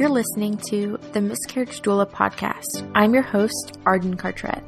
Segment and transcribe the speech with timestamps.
[0.00, 2.90] You're listening to the Miscarriage Doula podcast.
[2.94, 4.64] I'm your host, Arden Cartrette.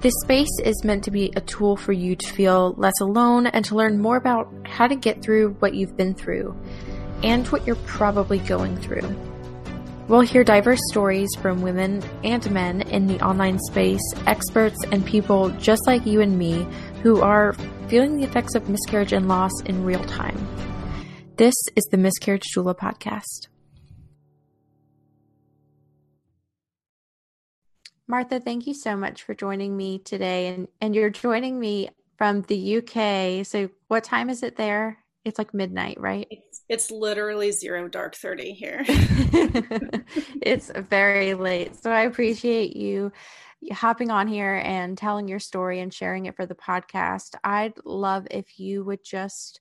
[0.00, 3.64] This space is meant to be a tool for you to feel less alone and
[3.64, 6.54] to learn more about how to get through what you've been through
[7.22, 9.16] and what you're probably going through.
[10.08, 15.48] We'll hear diverse stories from women and men in the online space, experts, and people
[15.52, 16.66] just like you and me
[17.02, 17.54] who are
[17.88, 20.36] feeling the effects of miscarriage and loss in real time.
[21.36, 23.48] This is the Miscarriage Doula podcast.
[28.08, 30.48] Martha, thank you so much for joining me today.
[30.48, 33.44] And, and you're joining me from the UK.
[33.44, 34.98] So, what time is it there?
[35.26, 36.26] It's like midnight, right?
[36.30, 38.82] It's, it's literally zero dark 30 here.
[38.88, 41.76] it's very late.
[41.82, 43.12] So I appreciate you
[43.72, 47.34] hopping on here and telling your story and sharing it for the podcast.
[47.44, 49.60] I'd love if you would just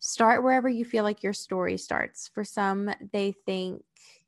[0.00, 2.30] start wherever you feel like your story starts.
[2.34, 3.82] For some, they think,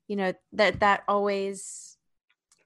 [0.06, 1.87] you know, that that always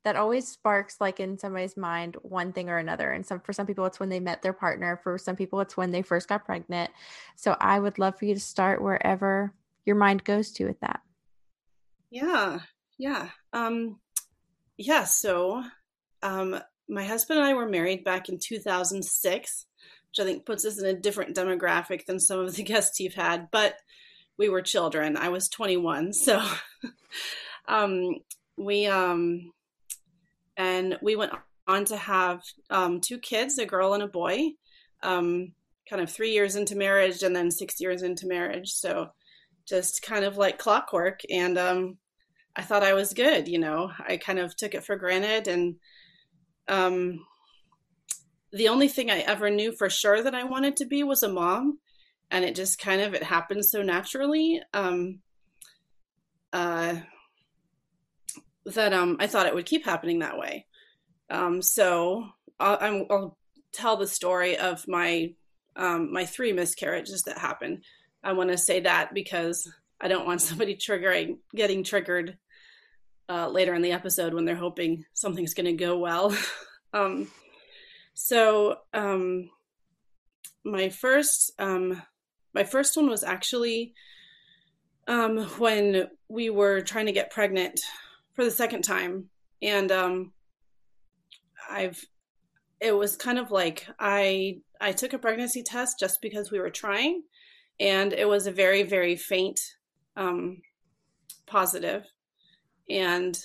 [0.04, 3.66] that always sparks like in somebody's mind one thing or another and some for some
[3.66, 6.44] people it's when they met their partner for some people it's when they first got
[6.44, 6.90] pregnant.
[7.36, 9.52] So i would love for you to start wherever
[9.84, 11.00] your mind goes to with that.
[12.10, 12.60] Yeah
[12.98, 13.98] yeah um
[14.76, 15.62] yeah so
[16.22, 16.58] um
[16.88, 19.66] my husband and i were married back in 2006
[20.08, 23.14] which i think puts us in a different demographic than some of the guests you've
[23.14, 23.76] had but
[24.38, 25.16] we were children.
[25.16, 26.42] I was 21 so
[27.68, 28.16] um
[28.56, 29.52] we um
[30.56, 31.32] and we went
[31.66, 34.50] on to have um, two kids, a girl and a boy.
[35.02, 35.52] Um,
[35.88, 38.70] kind of three years into marriage, and then six years into marriage.
[38.70, 39.08] So
[39.68, 41.20] just kind of like clockwork.
[41.30, 41.98] And um,
[42.56, 43.48] I thought I was good.
[43.48, 45.76] You know, I kind of took it for granted, and
[46.68, 47.24] um,
[48.52, 51.28] the only thing I ever knew for sure that I wanted to be was a
[51.28, 51.78] mom,
[52.30, 54.60] and it just kind of it happened so naturally.
[54.74, 55.20] Um,
[56.52, 56.96] uh,
[58.66, 60.66] that um, I thought it would keep happening that way.
[61.30, 63.38] Um, so I'll, I'll,
[63.72, 65.32] tell the story of my
[65.76, 67.82] um, my three miscarriages that happened.
[68.22, 69.66] I want to say that because
[69.98, 72.36] I don't want somebody triggering getting triggered
[73.30, 76.36] uh, later in the episode when they're hoping something's going to go well.
[76.92, 77.28] um,
[78.12, 79.48] so um,
[80.64, 82.02] my first um,
[82.54, 83.94] my first one was actually
[85.08, 87.80] um, when we were trying to get pregnant
[88.34, 89.28] for the second time
[89.60, 90.32] and um
[91.70, 92.04] i've
[92.80, 96.70] it was kind of like i i took a pregnancy test just because we were
[96.70, 97.22] trying
[97.80, 99.60] and it was a very very faint
[100.16, 100.60] um
[101.46, 102.04] positive
[102.90, 103.38] and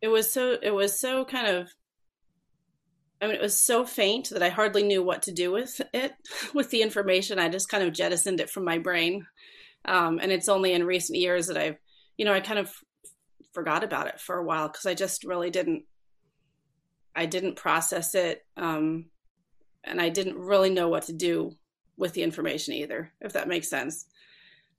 [0.00, 1.68] it was so it was so kind of
[3.22, 6.14] I mean, it was so faint that I hardly knew what to do with it,
[6.54, 7.38] with the information.
[7.38, 9.26] I just kind of jettisoned it from my brain.
[9.84, 11.76] Um, and it's only in recent years that I've,
[12.16, 12.72] you know, I kind of
[13.52, 15.84] forgot about it for a while because I just really didn't
[17.14, 19.06] I didn't process it um,
[19.84, 21.56] and I didn't really know what to do
[21.96, 24.06] with the information either, if that makes sense.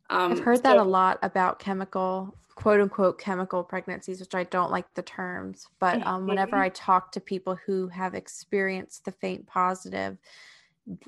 [0.09, 4.43] Um, I've heard so, that a lot about chemical, quote unquote, chemical pregnancies, which I
[4.45, 5.67] don't like the terms.
[5.79, 10.17] But um, whenever I talk to people who have experienced the faint positive,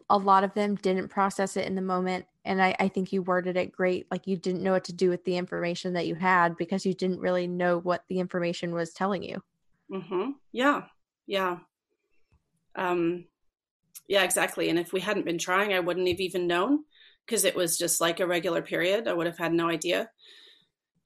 [0.10, 3.22] a lot of them didn't process it in the moment and I, I, think you
[3.22, 6.16] worded it great like you didn't know what to do with the information that you
[6.16, 9.42] had because you didn't really know what the information was telling you.
[9.92, 10.32] Mm-hmm.
[10.52, 10.84] yeah.
[11.26, 11.58] Yeah.
[12.76, 13.26] Um
[14.08, 16.80] yeah exactly and if we hadn't been trying i wouldn't have even known
[17.26, 20.10] because it was just like a regular period i would have had no idea.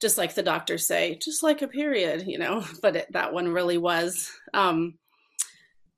[0.00, 3.48] Just like the doctors say just like a period you know but it, that one
[3.48, 4.30] really was.
[4.54, 4.94] Um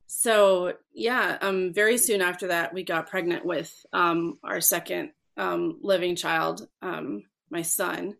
[0.07, 5.79] so yeah um very soon after that we got pregnant with um our second um
[5.81, 8.15] living child um my son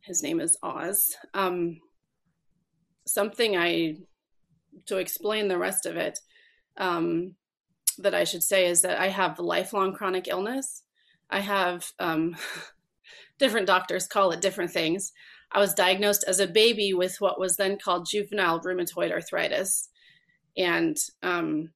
[0.00, 1.16] his name is oz.
[1.34, 1.80] Um
[3.06, 3.96] something i
[4.86, 6.18] to explain the rest of it
[6.76, 7.34] um
[7.98, 10.82] that i should say is that i have lifelong chronic illness.
[11.30, 12.36] I have um
[13.38, 15.12] different doctors call it different things.
[15.54, 19.88] I was diagnosed as a baby with what was then called juvenile rheumatoid arthritis.
[20.56, 21.70] And um,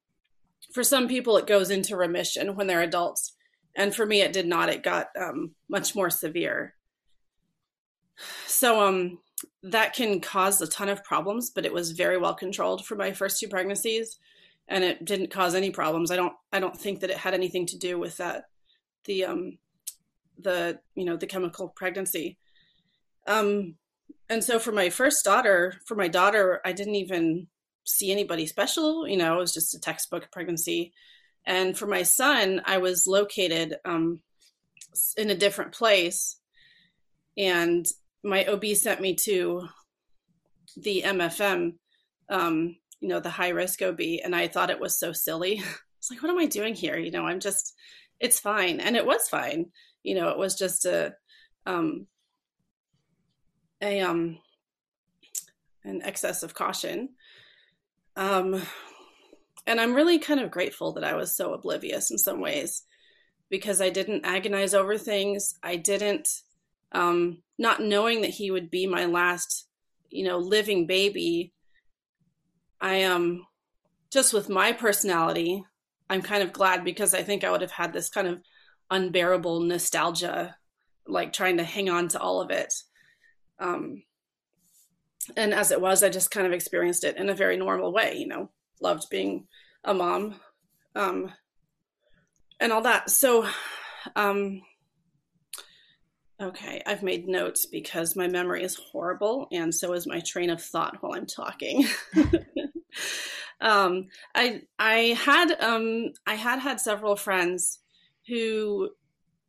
[0.72, 3.35] for some people, it goes into remission when they're adults.
[3.76, 4.70] And for me, it did not.
[4.70, 6.74] It got um, much more severe.
[8.46, 9.18] So um,
[9.62, 13.12] that can cause a ton of problems, but it was very well controlled for my
[13.12, 14.18] first two pregnancies,
[14.66, 16.10] and it didn't cause any problems.
[16.10, 16.32] I don't.
[16.52, 18.44] I don't think that it had anything to do with that.
[19.04, 19.58] The um,
[20.38, 22.38] the you know the chemical pregnancy.
[23.26, 23.74] Um,
[24.28, 27.48] and so for my first daughter, for my daughter, I didn't even
[27.84, 29.06] see anybody special.
[29.06, 30.92] You know, it was just a textbook pregnancy.
[31.46, 34.20] And for my son, I was located um,
[35.16, 36.38] in a different place.
[37.38, 37.86] And
[38.24, 39.68] my OB sent me to
[40.76, 41.74] the MFM,
[42.28, 45.62] um, you know, the high risk OB, and I thought it was so silly.
[45.98, 46.98] It's like, what am I doing here?
[46.98, 47.74] You know, I'm just,
[48.20, 49.72] it's fine, and it was fine.
[50.04, 51.14] You know, it was just a,
[51.64, 52.06] um,
[53.82, 54.38] a um,
[55.84, 57.08] an excess of caution.
[58.14, 58.62] Um,
[59.66, 62.82] and I'm really kind of grateful that I was so oblivious in some ways
[63.50, 65.54] because I didn't agonize over things.
[65.62, 66.28] I didn't,
[66.92, 69.68] um, not knowing that he would be my last,
[70.08, 71.52] you know, living baby.
[72.80, 73.46] I um,
[74.12, 75.64] just with my personality,
[76.08, 78.40] I'm kind of glad because I think I would have had this kind of
[78.90, 80.56] unbearable nostalgia,
[81.06, 82.72] like trying to hang on to all of it.
[83.58, 84.02] Um,
[85.36, 88.16] and as it was, I just kind of experienced it in a very normal way,
[88.16, 88.50] you know,
[88.80, 89.46] loved being
[89.84, 90.36] a mom,
[90.94, 91.32] um,
[92.60, 93.10] and all that.
[93.10, 93.46] So,
[94.14, 94.62] um,
[96.40, 100.62] okay, I've made notes because my memory is horrible, and so is my train of
[100.62, 101.86] thought while I'm talking.
[103.60, 107.78] um, I I had um, I had had several friends
[108.28, 108.90] who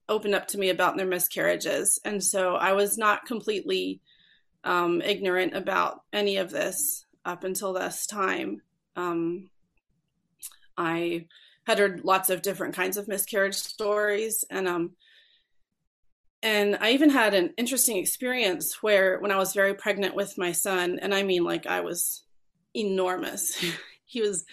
[0.10, 4.02] opened up to me about their miscarriages, and so I was not completely
[4.64, 8.62] um, ignorant about any of this up until this time.
[8.98, 9.50] Um,
[10.78, 11.28] I
[11.66, 14.92] had heard lots of different kinds of miscarriage stories, and um,
[16.44, 20.52] and I even had an interesting experience where when I was very pregnant with my
[20.52, 22.24] son, and I mean like I was
[22.74, 23.64] enormous.
[24.06, 24.46] he was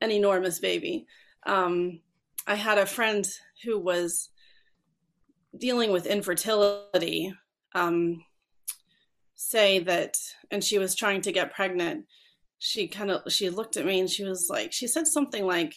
[0.00, 1.06] an enormous baby.
[1.44, 2.00] Um,
[2.46, 3.28] I had a friend
[3.64, 4.30] who was
[5.56, 7.34] dealing with infertility.
[7.74, 8.24] Um,
[9.34, 10.18] say that
[10.50, 12.04] and she was trying to get pregnant
[12.60, 15.74] she kind of she looked at me and she was like she said something like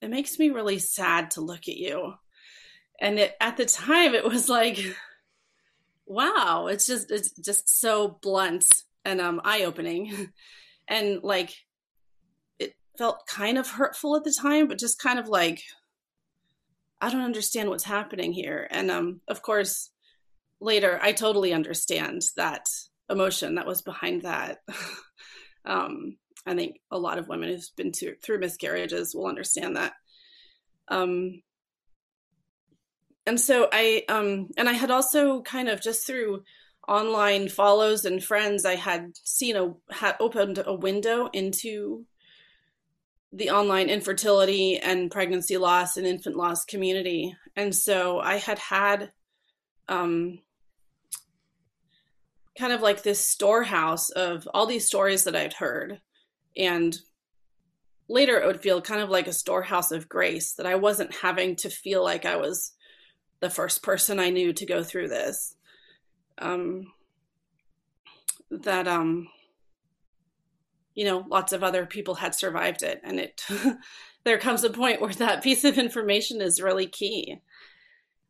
[0.00, 2.14] it makes me really sad to look at you.
[3.00, 4.78] And it, at the time it was like
[6.06, 8.66] wow it's just it's just so blunt
[9.04, 10.30] and um eye-opening.
[10.88, 11.54] And like
[12.58, 15.62] it felt kind of hurtful at the time but just kind of like
[17.00, 18.68] i don't understand what's happening here.
[18.70, 19.90] And um of course
[20.60, 22.68] later i totally understand that
[23.08, 24.58] emotion that was behind that.
[25.64, 26.16] um,
[26.46, 29.92] I think a lot of women who've been to, through miscarriages will understand that.
[30.88, 31.42] Um,
[33.26, 36.42] and so I, um, and I had also kind of just through
[36.88, 42.04] online follows and friends, I had seen a, had opened a window into
[43.32, 47.36] the online infertility and pregnancy loss and infant loss community.
[47.54, 49.12] And so I had had,
[49.88, 50.40] um,
[52.58, 56.00] kind of like this storehouse of all these stories that I'd heard.
[56.56, 56.96] And
[58.08, 61.56] later it would feel kind of like a storehouse of grace that I wasn't having
[61.56, 62.72] to feel like I was
[63.40, 65.56] the first person I knew to go through this.
[66.38, 66.92] Um,
[68.50, 69.28] that, um,
[70.94, 73.00] you know, lots of other people had survived it.
[73.02, 73.42] And it,
[74.24, 77.40] there comes a point where that piece of information is really key.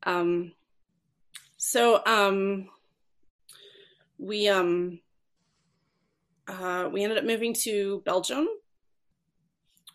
[0.04, 0.52] Um,
[1.56, 2.68] so, um,
[4.22, 5.00] we um
[6.48, 8.46] uh, we ended up moving to Belgium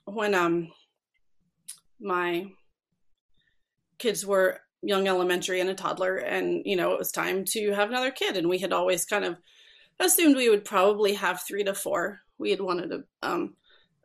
[0.06, 0.71] when um
[2.00, 2.45] my
[3.97, 7.89] kids were young elementary and a toddler and you know it was time to have
[7.89, 8.38] another kid.
[8.38, 9.38] And we had always kind of
[10.00, 12.19] assumed we would probably have three to four.
[12.38, 13.55] We had wanted a um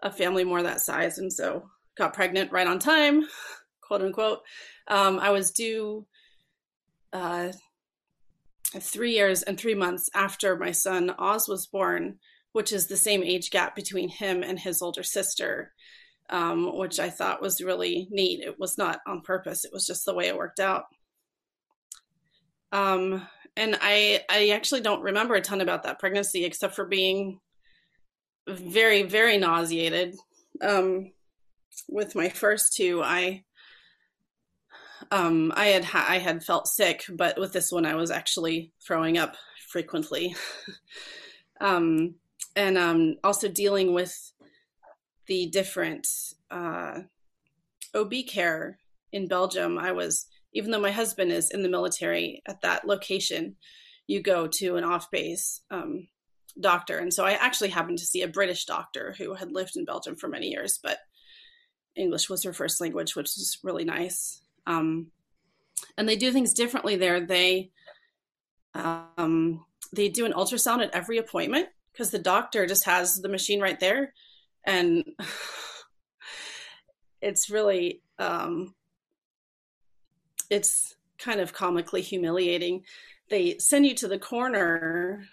[0.03, 1.19] a family more that size.
[1.19, 3.27] And so got pregnant right on time
[3.81, 4.41] quote unquote.
[4.87, 6.07] Um i was due
[7.13, 7.51] uh
[8.81, 12.19] three years and three months after my son Oz was born,
[12.53, 15.73] which is the same age gap between him and his older sister,
[16.31, 18.41] um, which I thought was really neat.
[18.41, 20.85] It was not on purpose; it was just the way it worked out.
[22.73, 23.27] Um,
[23.57, 27.41] and I I actually don't remember a ton about that pregnancy except for being
[28.49, 30.17] very very nauseated.
[30.61, 31.13] Um,
[31.89, 33.45] with my first two, I
[35.13, 38.73] um, I had ha- I had felt sick, but with this one, I was actually
[38.85, 39.37] throwing up
[39.69, 40.35] frequently,
[41.61, 42.15] um,
[42.57, 44.33] and um, also dealing with
[45.27, 46.09] the different
[46.51, 47.01] uh,
[47.95, 48.79] OB care
[49.13, 49.79] in Belgium.
[49.79, 53.57] I was even though my husband is in the military at that location,
[54.07, 56.09] you go to an off base um,
[56.59, 59.85] doctor, and so I actually happened to see a British doctor who had lived in
[59.85, 61.01] Belgium for many years, but
[61.97, 64.42] English was her first language, which was really nice.
[64.67, 65.09] Um,
[65.97, 67.21] and they do things differently there.
[67.21, 67.71] They
[68.75, 73.61] um, they do an ultrasound at every appointment because the doctor just has the machine
[73.61, 74.15] right there,
[74.65, 75.05] and
[77.21, 78.75] it's really um,
[80.51, 82.85] it's kind of comically humiliating.
[83.31, 85.25] they send you to the corner.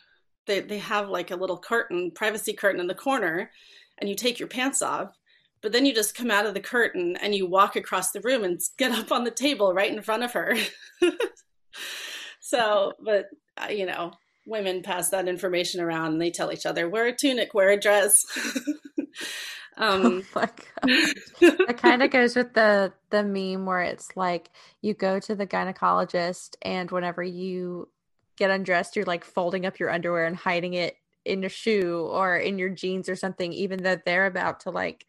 [0.46, 3.52] They they have like a little curtain, privacy curtain in the corner,
[3.98, 5.18] and you take your pants off.
[5.62, 8.44] But then you just come out of the curtain and you walk across the room
[8.44, 10.56] and get up on the table right in front of her.
[12.40, 13.26] so, but
[13.58, 14.14] uh, you know,
[14.46, 17.80] women pass that information around and they tell each other, wear a tunic, wear a
[17.80, 18.24] dress.
[19.78, 20.48] um, oh
[20.86, 24.50] it kind of goes with the the meme where it's like
[24.82, 27.90] you go to the gynecologist and whenever you
[28.40, 32.38] get undressed, you're like folding up your underwear and hiding it in your shoe or
[32.38, 35.06] in your jeans or something, even though they're about to like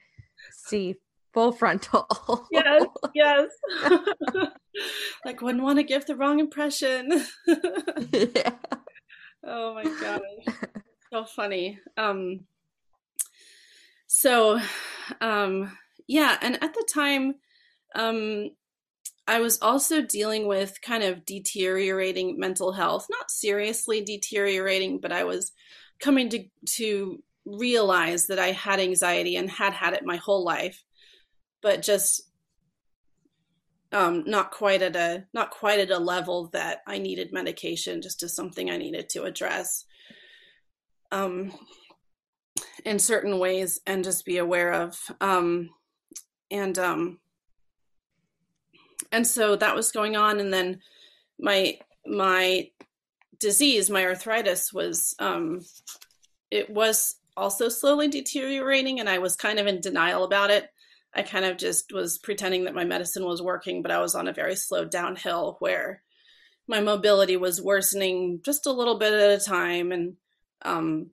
[0.52, 0.96] see
[1.32, 2.06] full frontal.
[2.50, 3.48] yes, yes.
[5.24, 7.24] like wouldn't want to give the wrong impression.
[8.12, 8.52] yeah.
[9.44, 10.56] Oh my gosh.
[11.12, 11.78] So funny.
[11.96, 12.40] Um
[14.06, 14.60] so
[15.20, 17.34] um yeah, and at the time
[17.94, 18.50] um
[19.26, 25.24] I was also dealing with kind of deteriorating mental health, not seriously deteriorating, but I
[25.24, 25.52] was
[26.00, 26.44] coming to
[26.76, 27.22] to
[27.58, 30.84] realize that I had anxiety and had had it my whole life,
[31.62, 32.22] but just
[33.92, 38.22] um, not quite at a not quite at a level that I needed medication, just
[38.22, 39.84] as something I needed to address
[41.10, 41.52] um,
[42.84, 44.98] in certain ways and just be aware of.
[45.20, 45.70] Um,
[46.50, 47.18] and um,
[49.12, 50.80] and so that was going on, and then
[51.38, 52.70] my my
[53.38, 55.60] disease, my arthritis was um,
[56.50, 60.70] it was also slowly deteriorating, and I was kind of in denial about it
[61.14, 64.28] I kind of just was pretending that my medicine was working, but I was on
[64.28, 66.02] a very slow downhill where
[66.68, 70.16] my mobility was worsening just a little bit at a time and
[70.62, 71.10] um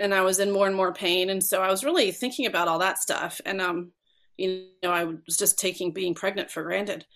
[0.00, 2.66] and I was in more and more pain and so I was really thinking about
[2.66, 3.92] all that stuff and um
[4.36, 7.06] you know I was just taking being pregnant for granted.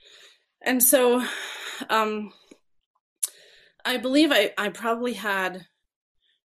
[0.62, 1.25] And so
[1.91, 2.33] um
[3.85, 5.67] I believe I I probably had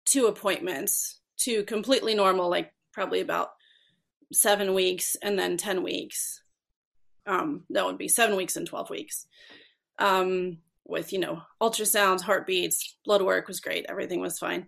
[0.09, 3.49] two appointments, two completely normal like probably about
[4.33, 6.41] seven weeks and then 10 weeks.
[7.25, 9.27] Um, that would be seven weeks and 12 weeks.
[9.99, 13.85] Um, with, you know, ultrasounds, heartbeats, blood work was great.
[13.87, 14.67] Everything was fine.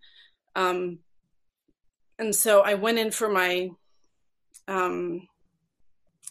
[0.56, 1.00] Um,
[2.20, 3.70] and so I went in for my
[4.68, 5.28] um,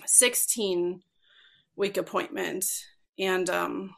[0.07, 1.03] 16
[1.75, 2.65] week appointment
[3.19, 3.95] and um,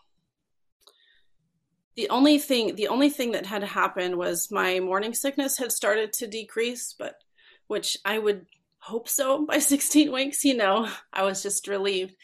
[1.96, 6.12] the only thing the only thing that had happened was my morning sickness had started
[6.12, 7.16] to decrease but
[7.66, 8.46] which i would
[8.78, 10.88] hope so by 16 weeks you know?
[11.12, 12.14] I was just relieved.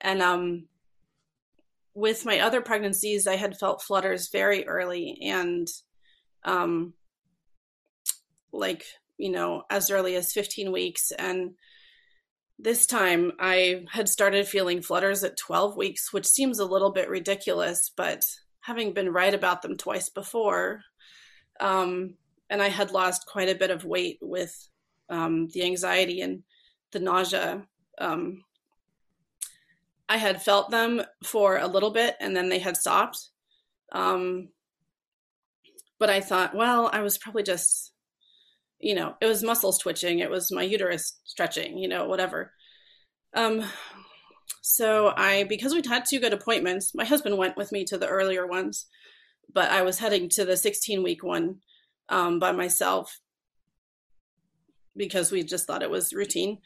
[0.00, 0.66] And um
[1.94, 5.68] with my other pregnancies i had felt flutters very early and
[6.44, 6.92] um
[8.52, 8.84] like
[9.16, 11.12] you know as early as 15 weeks.
[11.12, 11.54] And
[12.58, 17.08] this time i had started feeling flutters at 12 weeks which seems a little bit
[17.08, 18.24] ridiculous but
[18.64, 20.82] having been right about them twice before
[21.60, 22.14] um
[22.50, 24.68] and i had lost quite a bit of weight with
[25.08, 26.42] um, the anxiety and
[26.92, 27.66] the nausea.
[27.98, 28.44] Um,
[30.08, 33.28] I had felt them for a little bit and then they had stopped.
[33.92, 34.48] Um,
[35.98, 37.92] but I thought, well, I was probably just,
[38.78, 42.52] you know, it was muscles twitching, it was my uterus stretching, you know, whatever.
[44.62, 48.08] So I, because we'd had two good appointments, my husband went with me to the
[48.08, 48.86] earlier ones,
[49.52, 51.56] but I was heading to the 16 week one
[52.08, 53.20] um, by myself
[54.96, 56.58] because we just thought it was routine.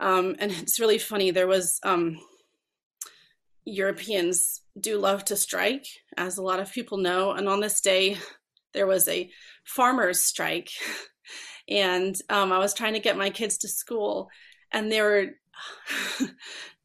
[0.00, 1.30] Um, and it's really funny.
[1.30, 2.18] There was um,
[3.64, 5.86] Europeans do love to strike,
[6.16, 7.32] as a lot of people know.
[7.32, 8.16] And on this day,
[8.74, 9.30] there was a
[9.64, 10.70] farmers' strike,
[11.68, 14.30] and um, I was trying to get my kids to school,
[14.70, 15.26] and they were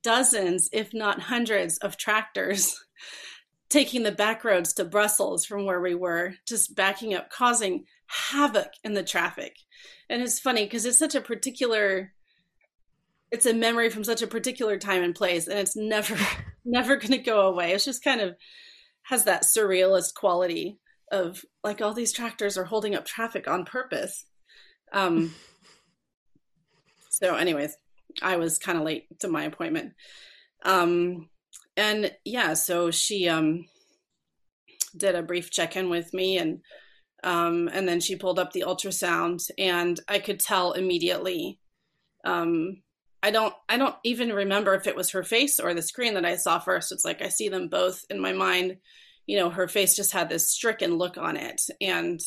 [0.04, 2.80] dozens, if not hundreds, of tractors
[3.70, 8.72] taking the back roads to Brussels from where we were, just backing up, causing havoc
[8.84, 9.56] in the traffic.
[10.10, 12.14] And it's funny because it's such a particular
[13.32, 16.16] it's a memory from such a particular time and place and it's never
[16.66, 17.74] never going to go away.
[17.74, 18.36] It's just kind of
[19.04, 20.80] has that surrealist quality
[21.12, 24.26] of like all these tractors are holding up traffic on purpose.
[24.92, 25.34] Um
[27.10, 27.76] so anyways,
[28.22, 29.94] I was kind of late to my appointment.
[30.64, 31.30] Um
[31.76, 33.66] and yeah, so she um
[34.96, 36.62] did a brief check-in with me and
[37.24, 41.60] um, and then she pulled up the ultrasound, and I could tell immediately.
[42.26, 42.82] Um,
[43.22, 43.54] I don't.
[43.70, 46.60] I don't even remember if it was her face or the screen that I saw
[46.60, 46.92] first.
[46.92, 48.78] It's like I see them both in my mind.
[49.26, 52.20] You know, her face just had this stricken look on it, and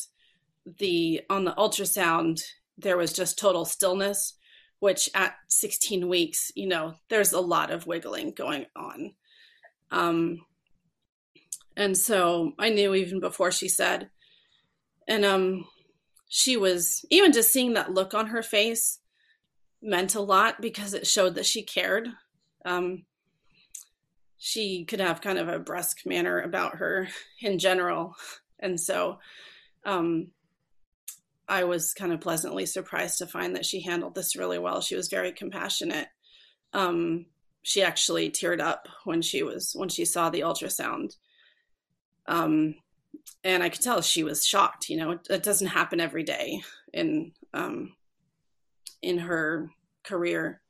[0.79, 2.41] the on the ultrasound
[2.79, 4.33] there was just total stillness.
[4.79, 9.13] Which at 16 weeks, you know, there's a lot of wiggling going on.
[9.89, 10.41] Um,
[11.75, 14.09] and so I knew even before she said,
[15.07, 15.65] and um,
[16.27, 18.99] she was even just seeing that look on her face
[19.81, 22.09] meant a lot because it showed that she cared.
[22.65, 23.05] Um,
[24.37, 27.07] she could have kind of a brusque manner about her
[27.41, 28.15] in general,
[28.59, 29.19] and so
[29.85, 30.31] um,
[31.47, 34.81] I was kind of pleasantly surprised to find that she handled this really well.
[34.81, 36.07] She was very compassionate.
[36.73, 37.27] Um,
[37.63, 41.15] she actually teared up when she was when she saw the ultrasound.
[42.27, 42.75] Um,
[43.43, 44.89] and I could tell she was shocked.
[44.89, 46.61] You know, it, it doesn't happen every day
[46.93, 47.93] in um,
[49.01, 49.69] in her
[50.03, 50.61] career.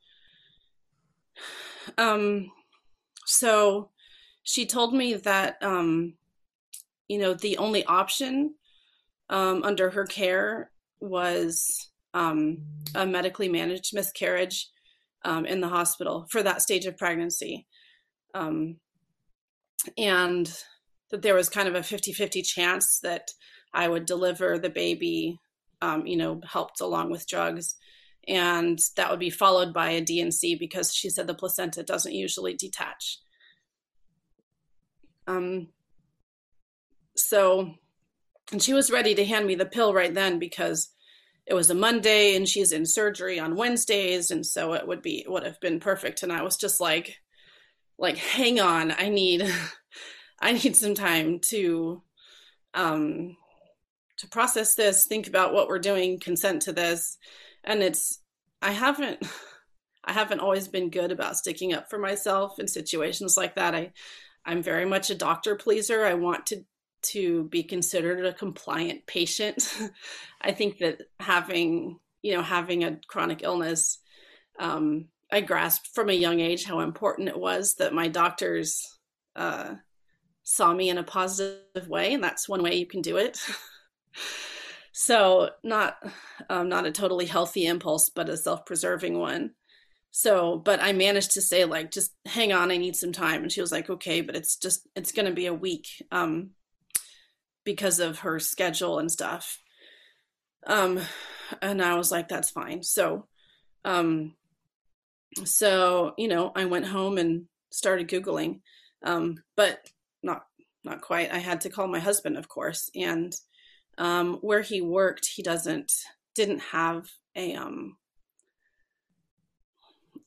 [1.96, 2.50] Um,
[3.24, 3.90] so
[4.42, 6.14] she told me that um,
[7.08, 8.54] you know the only option
[9.30, 10.70] um, under her care
[11.00, 12.58] was um,
[12.94, 14.68] a medically managed miscarriage
[15.24, 17.66] um, in the hospital for that stage of pregnancy.
[18.34, 18.76] Um,
[19.96, 20.52] and
[21.10, 23.30] that there was kind of a 50 50 chance that
[23.72, 25.38] I would deliver the baby,
[25.80, 27.76] um, you know, helped along with drugs.
[28.26, 32.54] And that would be followed by a D&C because she said the placenta doesn't usually
[32.54, 33.20] detach.
[35.26, 35.68] Um,
[37.16, 37.74] so,
[38.52, 40.88] and she was ready to hand me the pill right then because
[41.46, 44.30] it was a Monday and she's in surgery on Wednesdays.
[44.30, 46.22] And so it would be, would have been perfect.
[46.22, 47.16] And I was just like,
[47.98, 49.50] like, hang on, I need
[50.40, 52.02] I need some time to
[52.74, 53.36] um
[54.18, 57.18] to process this, think about what we're doing, consent to this.
[57.64, 58.20] And it's
[58.62, 59.26] I haven't
[60.04, 63.74] I haven't always been good about sticking up for myself in situations like that.
[63.74, 63.92] I
[64.44, 66.04] I'm very much a doctor pleaser.
[66.04, 66.64] I want to
[67.02, 69.76] to be considered a compliant patient.
[70.40, 73.98] I think that having, you know, having a chronic illness
[74.58, 78.98] um I grasped from a young age how important it was that my doctors
[79.36, 79.74] uh,
[80.42, 83.38] saw me in a positive way, and that's one way you can do it.
[84.92, 85.96] so not
[86.48, 89.50] um, not a totally healthy impulse, but a self-preserving one.
[90.10, 93.52] So, but I managed to say like, just hang on, I need some time, and
[93.52, 96.50] she was like, okay, but it's just it's going to be a week um,
[97.68, 99.60] because of her schedule and stuff.
[100.66, 100.98] Um,
[101.60, 102.82] and I was like, that's fine.
[102.82, 103.26] So,
[103.84, 104.34] um,
[105.44, 108.60] so you know, I went home and started googling,
[109.04, 109.86] um, but
[110.22, 110.46] not
[110.82, 111.30] not quite.
[111.30, 113.34] I had to call my husband, of course, and
[113.98, 115.92] um, where he worked, he doesn't
[116.34, 117.98] didn't have a um,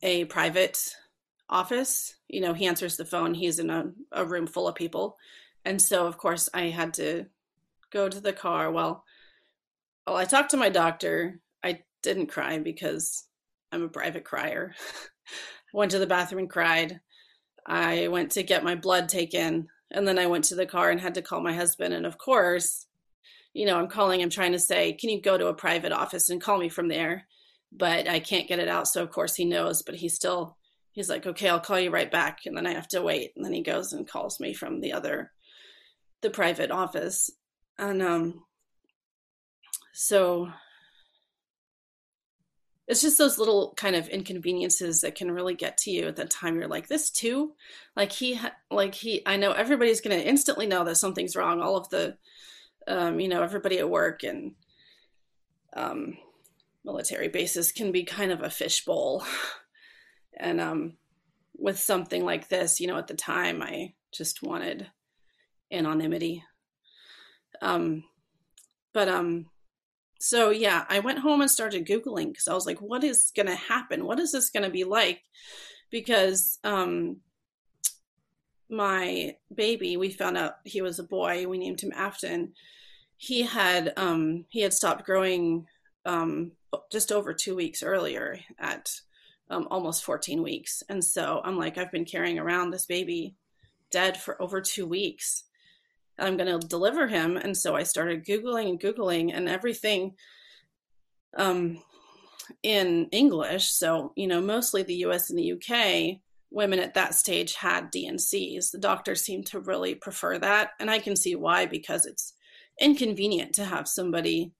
[0.04, 0.78] a private
[1.50, 2.14] office.
[2.28, 3.34] You know, he answers the phone.
[3.34, 5.18] He's in a, a room full of people,
[5.66, 7.26] and so of course I had to
[7.92, 8.72] go to the car.
[8.72, 9.04] Well,
[10.08, 11.40] well, I talked to my doctor.
[11.64, 13.26] I didn't cry because
[13.72, 14.74] I'm a private crier.
[14.78, 15.34] I
[15.78, 17.00] went to the bathroom and cried.
[17.66, 21.00] I went to get my blood taken and then I went to the car and
[21.00, 21.94] had to call my husband.
[21.94, 22.88] And of course,
[23.54, 26.30] you know, I'm calling him trying to say, can you go to a private office
[26.30, 27.28] and call me from there?
[27.72, 28.88] But I can't get it out.
[28.88, 30.58] So of course he knows, but he's still,
[30.92, 32.40] he's like, okay, I'll call you right back.
[32.46, 33.32] And then I have to wait.
[33.36, 35.32] And then he goes and calls me from the other,
[36.22, 37.30] the private office.
[37.78, 38.44] And um,
[39.94, 40.52] so
[42.92, 46.26] it's just those little kind of inconveniences that can really get to you at the
[46.26, 47.54] time you're like this too
[47.96, 48.38] like he
[48.70, 52.18] like he i know everybody's going to instantly know that something's wrong all of the
[52.88, 54.56] um, you know everybody at work and
[55.74, 56.18] um,
[56.84, 59.24] military bases can be kind of a fishbowl
[60.38, 60.98] and um,
[61.58, 64.88] with something like this you know at the time i just wanted
[65.72, 66.44] anonymity
[67.62, 68.04] um,
[68.94, 69.46] but um
[70.22, 73.48] so yeah, I went home and started Googling because I was like, what is going
[73.48, 74.06] to happen?
[74.06, 75.24] What is this going to be like?
[75.90, 77.22] Because um,
[78.70, 81.48] my baby, we found out he was a boy.
[81.48, 82.54] We named him Afton.
[83.18, 85.66] He had um, he had stopped growing
[86.06, 86.52] um,
[86.92, 88.92] just over two weeks earlier at
[89.50, 93.36] um, almost 14 weeks, and so I'm like, I've been carrying around this baby
[93.92, 95.46] dead for over two weeks.
[96.22, 97.38] I'm going to deliver him.
[97.38, 100.16] And so I started Googling and Googling and everything
[101.38, 101.82] um,
[102.64, 103.70] in English.
[103.70, 108.72] So, you know, mostly the US and the UK, women at that stage had D&Cs.
[108.72, 110.72] The doctors seem to really prefer that.
[110.80, 112.34] And I can see why, because it's
[112.80, 114.54] inconvenient to have somebody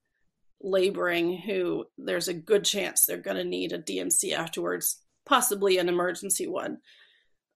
[0.62, 5.88] laboring who there's a good chance they're going to need a D&C afterwards, possibly an
[5.88, 6.78] emergency one.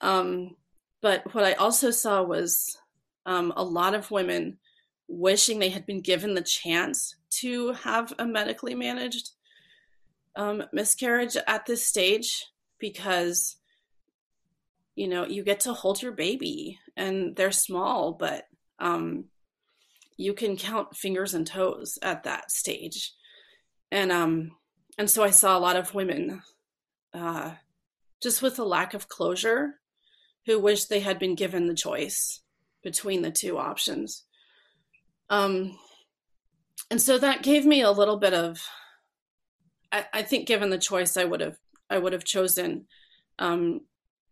[0.00, 0.56] Um,
[1.02, 2.76] but what I also saw was
[3.26, 4.58] um, a lot of women
[5.08, 9.32] wishing they had been given the chance to have a medically managed
[10.36, 12.46] um, miscarriage at this stage
[12.78, 13.56] because
[14.94, 18.46] you know you get to hold your baby and they're small but
[18.78, 19.30] Um,
[20.18, 23.14] you can count fingers and toes at that stage,
[23.90, 24.52] and um,
[24.98, 26.42] and so I saw a lot of women,
[27.12, 27.54] uh,
[28.22, 29.80] just with a lack of closure,
[30.44, 32.42] who wished they had been given the choice
[32.86, 34.22] between the two options.
[35.28, 35.76] Um,
[36.88, 38.64] and so that gave me a little bit of
[39.90, 41.58] I, I think given the choice I would have
[41.90, 42.86] I would have chosen
[43.40, 43.80] um,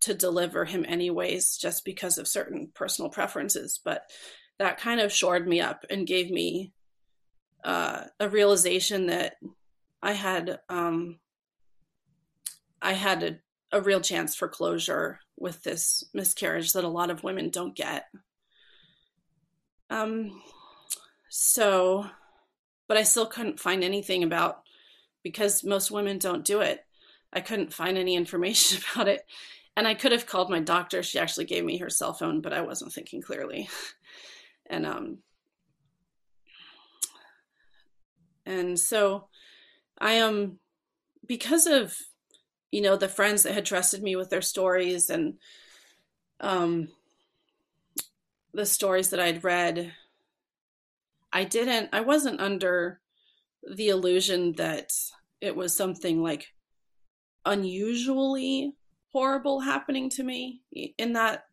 [0.02, 4.08] to deliver him anyways just because of certain personal preferences but
[4.60, 6.72] that kind of shored me up and gave me
[7.64, 9.34] uh, a realization that
[10.00, 11.18] I had um,
[12.80, 17.24] I had a, a real chance for closure with this miscarriage that a lot of
[17.24, 18.04] women don't get.
[19.90, 20.42] Um,
[21.28, 22.06] so
[22.88, 24.62] but I still couldn't find anything about
[25.22, 26.84] because most women don't do it.
[27.32, 29.22] I couldn't find any information about it.
[29.76, 31.02] And I could have called my doctor.
[31.02, 33.68] She actually gave me her cell phone, but I wasn't thinking clearly.
[34.66, 35.18] And um
[38.46, 39.28] and so
[39.98, 40.58] I am um,
[41.26, 41.94] because of
[42.72, 45.34] you know the friends that had trusted me with their stories and
[46.40, 46.88] um
[48.54, 49.92] the stories that I'd read
[51.34, 53.00] I didn't, I wasn't under
[53.68, 54.92] the illusion that
[55.40, 56.54] it was something like
[57.44, 58.72] unusually
[59.12, 60.62] horrible happening to me
[60.96, 61.46] in that,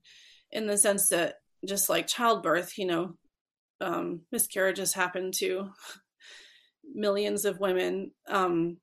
[0.52, 3.18] in the sense that just like childbirth, you know,
[3.82, 5.72] um, miscarriages happen to
[6.94, 8.12] millions of women.
[8.28, 8.78] Um,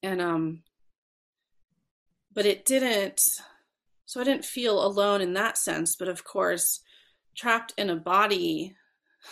[0.00, 0.62] and, um,
[2.32, 3.20] but it didn't,
[4.06, 5.96] so I didn't feel alone in that sense.
[5.96, 6.80] But of course,
[7.36, 8.74] trapped in a body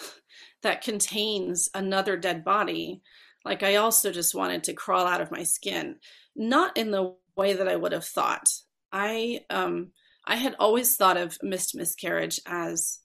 [0.63, 3.03] that contains another dead body,
[3.45, 5.97] like I also just wanted to crawl out of my skin,
[6.35, 8.49] not in the way that I would have thought.
[8.93, 9.93] I um
[10.27, 13.01] I had always thought of missed miscarriage as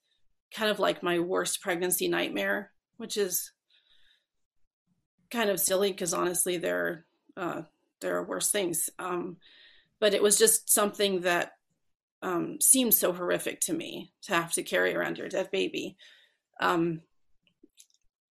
[0.53, 3.51] kind of like my worst pregnancy nightmare, which is
[5.29, 7.05] kind of silly because honestly there
[7.37, 7.61] uh,
[8.01, 8.89] there are worse things.
[8.97, 9.37] Um,
[9.99, 11.53] but it was just something that
[12.21, 15.95] um, seemed so horrific to me to have to carry around your dead baby.
[16.59, 17.01] Um,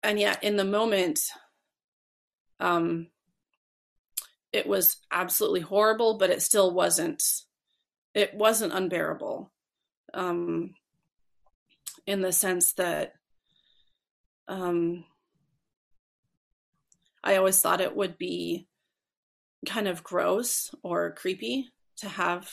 [0.04, 1.20] and yet in the moment
[2.60, 3.08] um
[4.54, 7.24] it was absolutely horrible but it still wasn't
[8.14, 9.52] it wasn't unbearable
[10.14, 10.74] um
[12.06, 13.14] in the sense that
[14.48, 15.04] um
[17.24, 18.68] i always thought it would be
[19.66, 22.52] kind of gross or creepy to have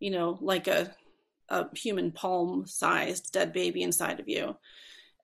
[0.00, 0.94] you know like a
[1.50, 4.54] a human palm sized dead baby inside of you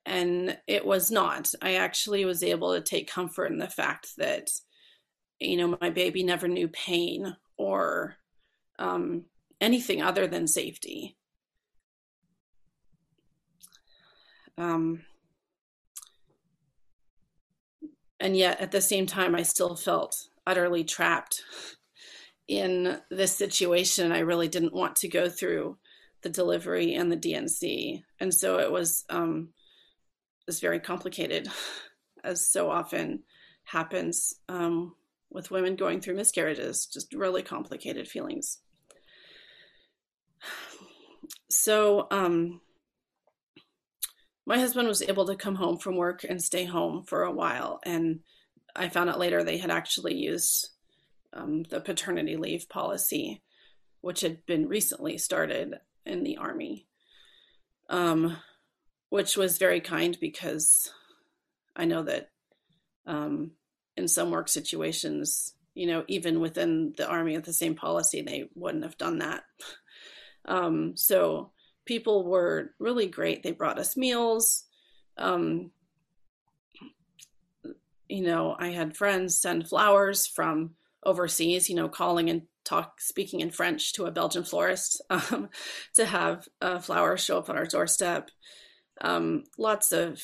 [0.05, 1.51] and it was not.
[1.61, 4.49] I actually was able to take comfort in the fact that,
[5.39, 8.17] you know, my baby never knew pain or
[8.77, 9.25] um,
[9.59, 11.17] anything other than safety.
[14.57, 15.01] Um,
[18.19, 21.41] and yet at the same time, I still felt utterly trapped
[22.47, 24.11] in this situation.
[24.11, 25.77] I really didn't want to go through
[26.21, 28.03] the delivery and the D&C.
[28.29, 29.49] So it was um,
[30.47, 31.47] is very complicated,
[32.23, 33.23] as so often
[33.63, 34.95] happens um,
[35.29, 38.59] with women going through miscarriages, just really complicated feelings.
[41.49, 42.61] So, um,
[44.45, 47.79] my husband was able to come home from work and stay home for a while.
[47.83, 48.19] And
[48.75, 50.69] I found out later they had actually used
[51.35, 53.41] um, the paternity leave policy,
[54.01, 56.87] which had been recently started in the Army.
[57.89, 58.37] Um,
[59.09, 60.91] which was very kind because
[61.75, 62.31] I know that
[63.05, 63.51] um,
[63.95, 68.49] in some work situations, you know, even within the army with the same policy, they
[68.55, 69.43] wouldn't have done that.
[70.47, 71.53] Um, so
[71.85, 73.41] people were really great.
[73.41, 74.65] They brought us meals.
[75.17, 75.71] Um,
[78.07, 83.39] you know, I had friends send flowers from overseas, you know, calling and talk, speaking
[83.41, 85.49] in French to a Belgian florist um,
[85.93, 88.29] to have a flower show up on our doorstep
[89.01, 90.23] um, lots of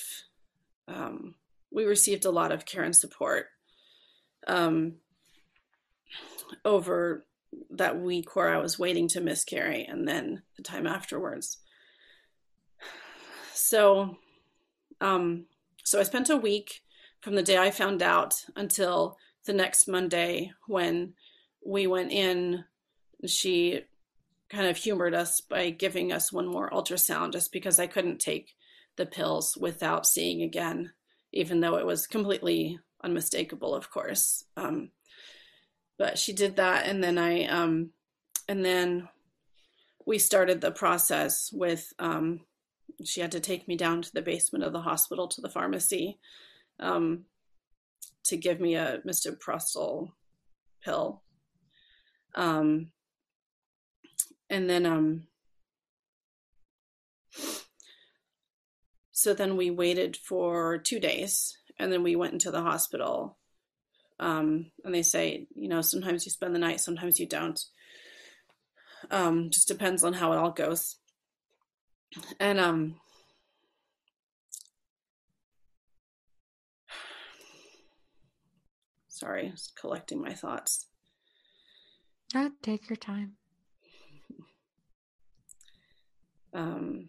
[0.88, 1.36] um,
[1.72, 3.48] we received a lot of care and support
[4.48, 4.96] um,
[6.66, 7.26] over
[7.70, 11.58] that week where I was waiting to miscarry and then the time afterwards.
[13.54, 14.18] So,
[15.00, 15.46] um,
[15.84, 16.82] so I spent a week
[17.22, 21.14] from the day I found out until the next Monday when
[21.66, 22.64] we went in.
[23.26, 23.82] She
[24.50, 28.54] kind of humored us by giving us one more ultrasound just because I couldn't take
[28.98, 30.92] the pills without seeing again,
[31.32, 34.44] even though it was completely unmistakable, of course.
[34.58, 34.92] Um,
[35.98, 37.92] but she did that, and then I, um,
[38.48, 39.08] and then
[40.06, 42.42] we started the process with um,
[43.06, 46.20] she had to take me down to the basement of the hospital to the pharmacy
[46.80, 47.26] um,
[48.26, 50.12] to give me a misoprostol
[50.84, 51.22] pill.
[52.36, 52.92] Um,
[54.50, 55.28] and then, um,
[59.12, 63.38] so then we waited for two days and then we went into the hospital.
[64.20, 67.60] Um, and they say, you know, sometimes you spend the night, sometimes you don't.
[69.10, 70.98] Um, just depends on how it all goes.
[72.40, 72.96] And um,
[79.22, 80.88] sorry, just collecting my thoughts.
[82.34, 83.34] Yeah, take your time.
[86.54, 87.08] Um,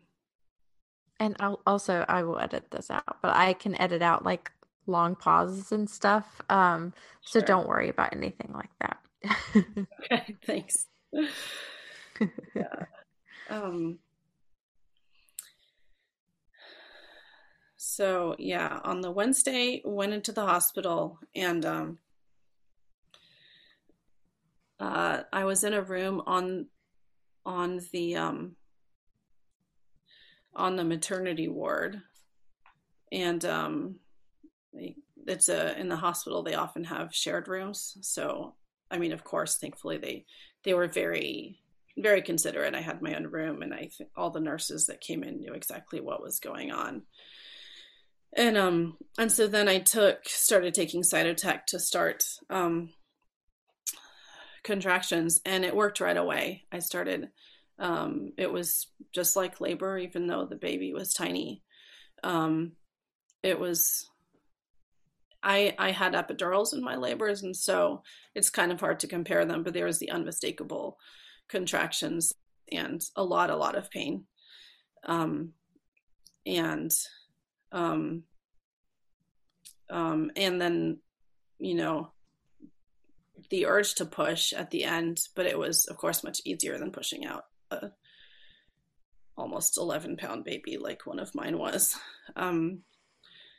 [1.18, 4.52] and I'll also I will edit this out, but I can edit out like
[4.86, 6.40] long pauses and stuff.
[6.48, 7.40] Um, sure.
[7.42, 8.98] so don't worry about anything like that.
[10.04, 10.86] okay, thanks.
[12.54, 12.84] yeah.
[13.50, 13.98] Um,
[17.94, 21.98] so yeah, on the Wednesday, went into the hospital and um,
[24.80, 26.66] uh, I was in a room on
[27.44, 28.56] on the um,
[30.54, 32.00] on the maternity ward,
[33.12, 33.96] and um,
[35.26, 36.42] it's a in the hospital.
[36.42, 38.54] They often have shared rooms, so
[38.90, 40.24] I mean, of course, thankfully they
[40.64, 41.60] they were very
[41.98, 42.74] very considerate.
[42.74, 46.00] I had my own room, and I all the nurses that came in knew exactly
[46.00, 47.02] what was going on.
[48.36, 52.90] And um and so then I took started taking Cytotec to start um
[54.62, 56.64] contractions, and it worked right away.
[56.72, 57.28] I started.
[57.78, 61.62] Um, it was just like labor, even though the baby was tiny.
[62.22, 62.72] Um,
[63.42, 64.08] it was
[65.42, 68.02] I I had epidurals in my labors, and so
[68.34, 69.62] it's kind of hard to compare them.
[69.62, 70.98] But there was the unmistakable
[71.48, 72.32] contractions
[72.70, 74.24] and a lot, a lot of pain,
[75.04, 75.52] um,
[76.46, 76.90] and
[77.72, 78.24] um,
[79.90, 80.98] um, and then
[81.58, 82.12] you know
[83.50, 86.92] the urge to push at the end, but it was of course much easier than
[86.92, 87.90] pushing out a
[89.36, 91.96] almost 11 pound baby like one of mine was.
[92.36, 92.82] Um,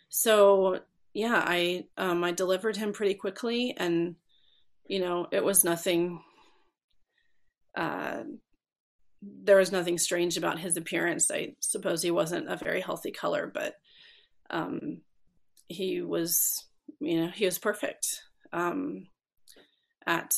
[0.09, 0.79] so
[1.13, 4.15] yeah, I um, I delivered him pretty quickly, and
[4.87, 6.21] you know it was nothing.
[7.75, 8.23] Uh,
[9.21, 11.31] there was nothing strange about his appearance.
[11.31, 13.75] I suppose he wasn't a very healthy color, but
[14.49, 15.01] um,
[15.67, 16.65] he was,
[16.99, 19.07] you know, he was perfect um,
[20.05, 20.33] at,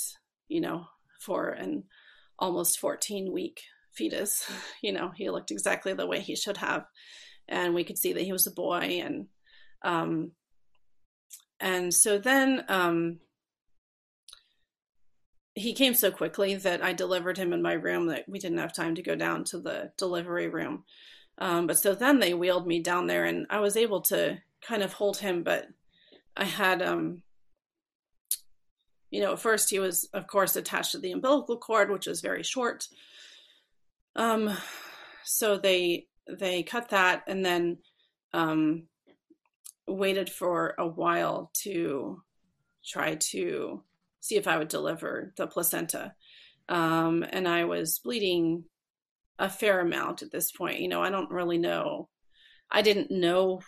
[0.48, 0.86] you know,
[1.20, 1.84] for an
[2.40, 3.62] almost 14 week
[3.94, 4.50] fetus.
[4.82, 6.86] You know, he looked exactly the way he should have,
[7.48, 9.26] and we could see that he was a boy, and
[9.82, 10.34] um,
[11.60, 13.20] and so then um,
[15.56, 18.74] he came so quickly that I delivered him in my room that we didn't have
[18.74, 20.84] time to go down to the delivery room.
[21.38, 24.84] Um, but so then they wheeled me down there, and I was able to kind
[24.84, 25.68] of hold him, but
[26.36, 27.22] I had, um,
[29.12, 32.22] you know, at first he was, of course, attached to the umbilical cord, which is
[32.22, 32.88] very short.
[34.16, 34.56] Um,
[35.24, 37.78] so they they cut that, and then
[38.34, 38.88] um,
[39.88, 42.22] waited for a while to
[42.84, 43.84] try to
[44.20, 46.14] see if I would deliver the placenta.
[46.68, 48.64] Um, and I was bleeding
[49.40, 50.80] a fair amount at this point.
[50.80, 52.10] You know, I don't really know.
[52.72, 53.62] I didn't know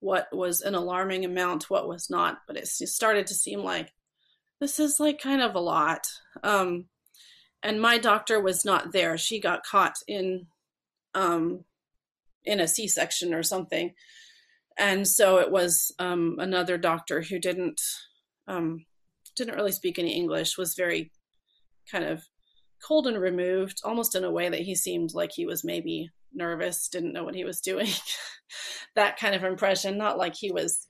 [0.00, 3.92] what was an alarming amount, what was not, but it started to seem like
[4.60, 6.06] this is like kind of a lot.
[6.42, 6.86] Um,
[7.62, 9.18] and my doctor was not there.
[9.18, 10.46] She got caught in
[11.14, 11.64] um,
[12.44, 13.92] in a C-section or something
[14.80, 17.80] and so it was um, another doctor who didn't
[18.48, 18.86] um,
[19.36, 21.12] didn't really speak any English, was very
[21.90, 22.24] kind of
[22.86, 26.88] cold and removed, almost in a way that he seemed like he was maybe nervous,
[26.88, 27.88] didn't know what he was doing.
[28.94, 30.88] that kind of impression, not like he was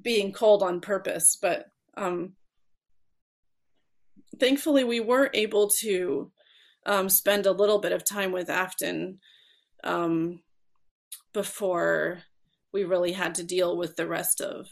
[0.00, 2.34] being cold on purpose, but um,
[4.38, 6.30] thankfully we were able to
[6.86, 9.18] um, spend a little bit of time with Afton
[9.84, 10.40] um,
[11.32, 12.22] before
[12.72, 14.68] we really had to deal with the rest of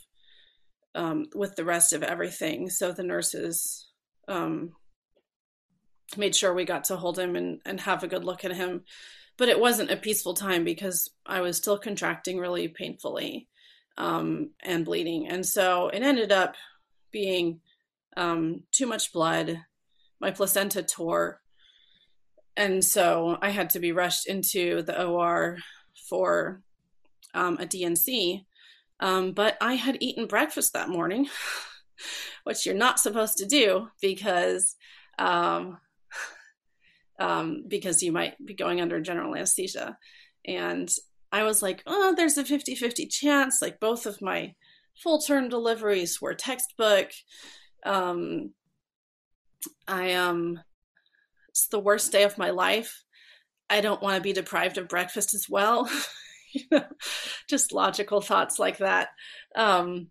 [0.94, 2.70] um, with the rest of everything.
[2.70, 3.88] So the nurses
[4.26, 4.72] um,
[6.16, 8.82] made sure we got to hold him and, and have a good look at him.
[9.36, 13.48] But it wasn't a peaceful time because I was still contracting really painfully
[13.96, 15.28] um, and bleeding.
[15.28, 16.54] And so it ended up
[17.12, 17.60] being
[18.16, 19.60] um, too much blood.
[20.20, 21.40] My placenta tore.
[22.56, 25.58] And so I had to be rushed into the OR
[26.08, 26.62] for
[27.34, 28.44] um, a D&C.
[29.00, 31.28] Um, but I had eaten breakfast that morning,
[32.44, 34.74] which you're not supposed to do because
[35.18, 35.78] um,
[37.18, 39.96] um, because you might be going under general anesthesia.
[40.46, 40.90] And
[41.32, 43.60] I was like, oh, there's a 50 50 chance.
[43.60, 44.54] Like both of my
[45.02, 47.10] full term deliveries were textbook.
[47.84, 48.52] Um,
[49.86, 50.60] I um,
[51.48, 53.02] it's the worst day of my life.
[53.70, 55.90] I don't want to be deprived of breakfast as well.
[56.52, 56.84] you know,
[57.48, 59.08] just logical thoughts like that.
[59.54, 60.08] Um,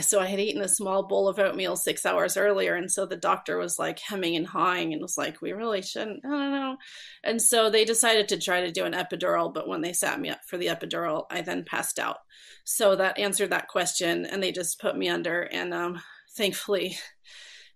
[0.00, 3.16] so I had eaten a small bowl of oatmeal six hours earlier, and so the
[3.16, 6.76] doctor was like hemming and hawing and was like, "We really shouldn't." I don't know.
[7.22, 10.30] And so they decided to try to do an epidural, but when they sat me
[10.30, 12.18] up for the epidural, I then passed out.
[12.64, 16.02] So that answered that question, and they just put me under, and um,
[16.36, 16.98] thankfully,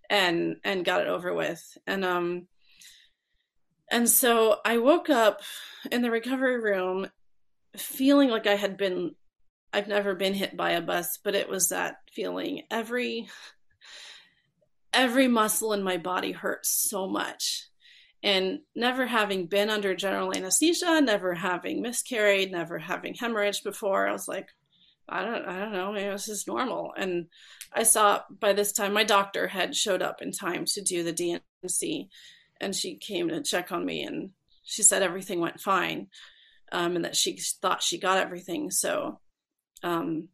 [0.09, 1.77] and and got it over with.
[1.87, 2.47] And um,
[3.89, 5.41] and so I woke up
[5.91, 7.07] in the recovery room
[7.77, 9.15] feeling like I had been
[9.73, 12.61] I've never been hit by a bus, but it was that feeling.
[12.69, 13.27] Every
[14.93, 17.67] every muscle in my body hurt so much.
[18.21, 24.13] And never having been under general anesthesia, never having miscarried, never having hemorrhage before, I
[24.13, 24.47] was like,
[25.09, 26.93] I don't I don't know, maybe this is normal.
[26.95, 27.25] And
[27.73, 31.11] I saw by this time my doctor had showed up in time to do the
[31.11, 32.09] D&C
[32.61, 34.29] and she came to check on me and
[34.63, 36.07] she said everything went fine.
[36.71, 38.71] Um, and that she thought she got everything.
[38.71, 39.19] So
[39.83, 40.29] um,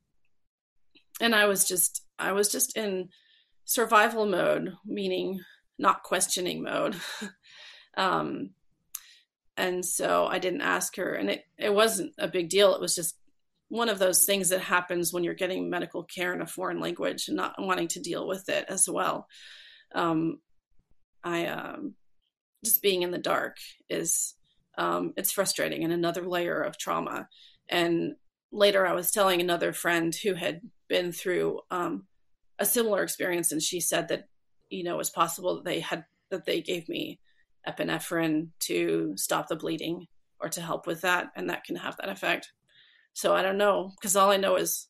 [1.19, 3.09] and I was just I was just in
[3.65, 5.41] survival mode, meaning
[5.77, 6.95] not questioning mode.
[7.97, 8.51] um,
[9.57, 12.73] and so I didn't ask her, and it it wasn't a big deal.
[12.73, 13.15] It was just
[13.69, 17.27] one of those things that happens when you're getting medical care in a foreign language
[17.27, 19.27] and not wanting to deal with it as well.
[19.93, 20.39] Um,
[21.23, 21.93] I um,
[22.63, 23.57] just being in the dark
[23.89, 24.33] is
[24.77, 27.27] um, it's frustrating and another layer of trauma.
[27.69, 28.15] And
[28.51, 32.05] later I was telling another friend who had been through um,
[32.57, 34.27] a similar experience, and she said that
[34.69, 37.19] you know it's possible that they had that they gave me
[37.67, 40.07] epinephrine to stop the bleeding
[40.39, 42.51] or to help with that, and that can have that effect.
[43.13, 44.87] So I don't know because all I know is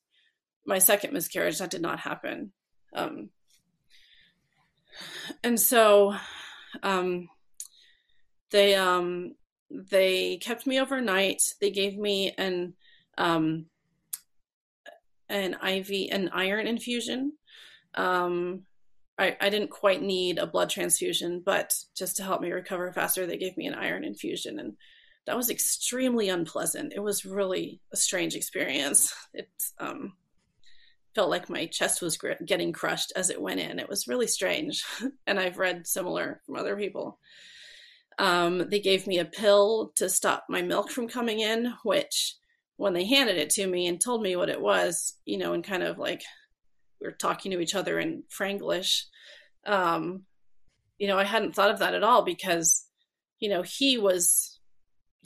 [0.66, 2.52] my second miscarriage that did not happen,
[2.94, 3.30] um,
[5.44, 6.16] and so
[6.84, 7.30] um,
[8.52, 9.36] they um,
[9.70, 11.42] they kept me overnight.
[11.62, 12.74] They gave me an
[13.20, 13.66] um,
[15.28, 17.34] an IV, an iron infusion.
[17.94, 18.64] Um,
[19.20, 23.26] I, I didn't quite need a blood transfusion, but just to help me recover faster,
[23.28, 24.60] they gave me an iron infusion.
[24.60, 24.74] And
[25.28, 26.94] that was extremely unpleasant.
[26.96, 29.14] It was really a strange experience.
[29.34, 30.14] It um,
[31.14, 33.78] felt like my chest was gr- getting crushed as it went in.
[33.78, 34.84] It was really strange.
[35.28, 37.20] and I've read similar from other people.
[38.18, 42.36] Um, they gave me a pill to stop my milk from coming in, which
[42.80, 45.66] when they handed it to me and told me what it was, you know, and
[45.66, 46.24] kind of like
[47.02, 49.04] we were talking to each other in Franglish,
[49.66, 50.24] um,
[50.98, 52.86] you know, I hadn't thought of that at all because,
[53.42, 54.62] you know, he was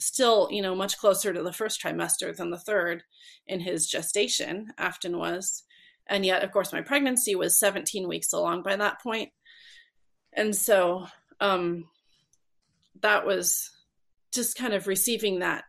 [0.00, 3.04] still, you know, much closer to the first trimester than the third
[3.46, 5.62] in his gestation, Afton was.
[6.08, 9.30] And yet, of course, my pregnancy was 17 weeks along by that point.
[10.32, 11.06] And so
[11.38, 11.84] um,
[13.00, 13.70] that was
[14.32, 15.62] just kind of receiving that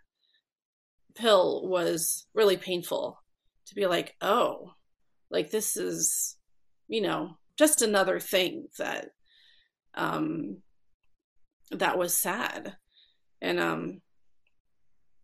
[1.15, 3.21] pill was really painful
[3.67, 4.73] to be like, oh,
[5.29, 6.37] like this is,
[6.87, 9.09] you know, just another thing that
[9.95, 10.57] um
[11.71, 12.75] that was sad.
[13.41, 14.01] And um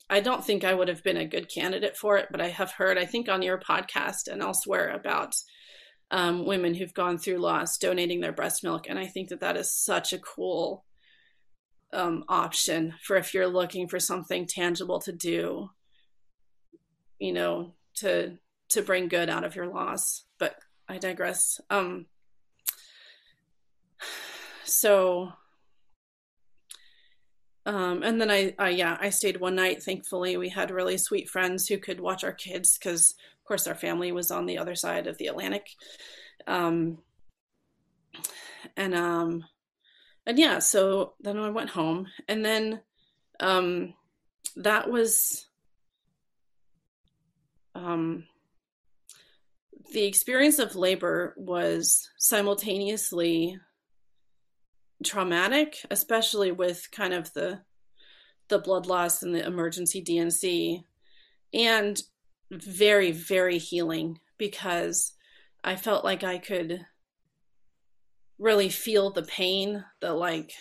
[0.10, 2.72] I don't think I would have been a good candidate for it, but I have
[2.72, 5.34] heard, I think on your podcast and elsewhere about
[6.12, 8.88] um, women who've gone through loss donating their breast milk.
[8.90, 10.84] And I think that that is such a cool
[11.94, 15.70] um, option for if you're looking for something tangible to do
[17.22, 18.38] you know, to
[18.70, 20.24] to bring good out of your loss.
[20.40, 20.56] But
[20.90, 21.62] I digress.
[21.70, 22.08] Um
[24.64, 25.32] so
[27.66, 29.84] um and then I, I yeah, I stayed one night.
[29.84, 33.76] Thankfully, we had really sweet friends who could watch our kids cuz of course our
[33.76, 35.68] family was on the other side of the Atlantic.
[36.48, 37.04] Um
[38.76, 39.46] and um
[40.26, 42.82] and yeah, so then I went home and then
[43.40, 43.94] um
[44.56, 45.48] that was
[47.76, 48.26] um,
[49.94, 53.58] the experience of labor was simultaneously
[55.04, 57.62] traumatic, especially with kind of the
[58.48, 60.84] the blood loss and the emergency D&C,
[61.54, 62.02] and
[62.52, 65.14] very very healing because
[65.64, 66.86] I felt like I could
[68.38, 70.54] really feel the pain that like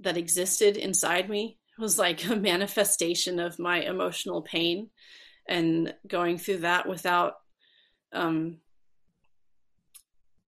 [0.00, 4.90] that existed inside me was like a manifestation of my emotional pain
[5.48, 7.34] and going through that without
[8.12, 8.58] um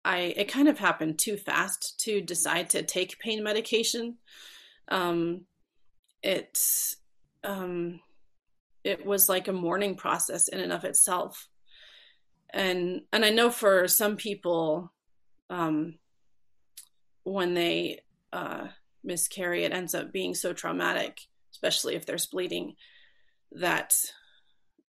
[0.05, 4.17] I it kind of happened too fast to decide to take pain medication.
[4.89, 5.47] Um
[6.23, 6.59] it
[7.45, 8.01] um,
[8.85, 11.49] it was like a mourning process in and of itself.
[12.51, 14.93] And and I know for some people,
[15.51, 15.99] um,
[17.25, 18.01] when they
[18.33, 18.69] uh,
[19.09, 21.19] miscarry, it ends up being so traumatic,
[21.53, 22.75] especially if there's bleeding,
[23.51, 23.95] that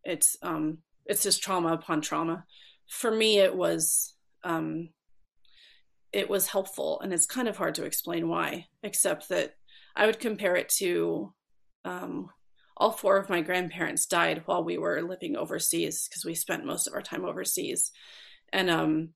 [0.04, 2.44] it's um, it's just trauma upon trauma.
[2.90, 4.90] For me, it was um,
[6.12, 9.56] it was helpful, and it's kind of hard to explain why, except that
[9.96, 11.34] I would compare it to
[11.86, 12.30] um,
[12.76, 16.88] all four of my grandparents died while we were living overseas because we spent most
[16.88, 17.92] of our time overseas,
[18.52, 19.10] and um,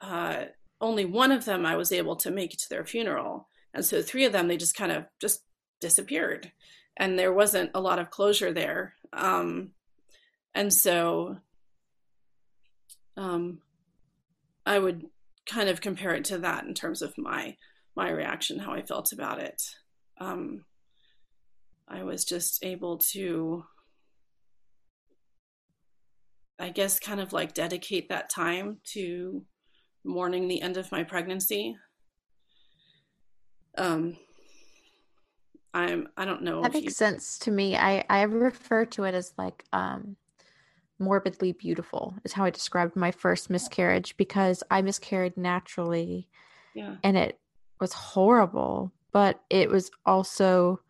[0.00, 0.44] uh,
[0.82, 4.26] only one of them I was able to make to their funeral, and so three
[4.26, 5.44] of them they just kind of just
[5.80, 6.52] disappeared,
[6.98, 9.70] and there wasn't a lot of closure there, um,
[10.54, 11.38] and so
[13.16, 13.60] um,
[14.66, 15.06] I would
[15.46, 17.56] kind of compare it to that in terms of my
[17.94, 19.62] my reaction, how I felt about it.
[20.18, 20.64] Um,
[21.86, 23.64] I was just able to,
[26.58, 29.44] I guess, kind of like dedicate that time to
[30.04, 31.76] mourning the end of my pregnancy.
[33.78, 34.16] Um,
[35.72, 36.62] I'm, I don't know.
[36.62, 36.90] That makes you...
[36.90, 37.76] sense to me.
[37.76, 40.16] I, I refer to it as like, um,
[40.98, 46.28] morbidly beautiful is how I described my first miscarriage because I miscarried naturally.
[46.74, 46.96] Yeah.
[47.02, 47.38] And it
[47.80, 50.80] was horrible, but it was also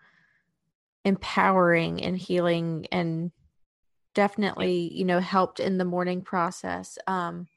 [1.05, 3.33] empowering and healing and
[4.15, 7.49] definitely you know helped in the mourning process um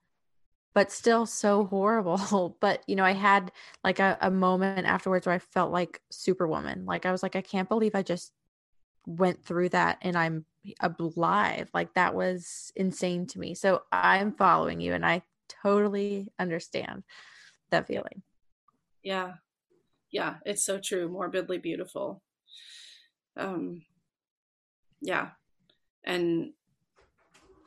[0.76, 3.52] but still so horrible but you know i had
[3.84, 7.42] like a, a moment afterwards where i felt like superwoman like i was like i
[7.42, 8.32] can't believe i just
[9.08, 10.46] went through that and i'm
[11.00, 17.04] alive like that was insane to me so i'm following you and i totally understand
[17.72, 18.22] that feeling.
[19.04, 19.34] Yeah.
[20.12, 22.22] Yeah it's so true morbidly beautiful.
[23.38, 23.84] Um
[25.02, 25.32] yeah
[26.04, 26.54] and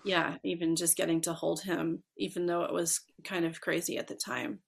[0.05, 4.07] yeah even just getting to hold him even though it was kind of crazy at
[4.07, 4.61] the time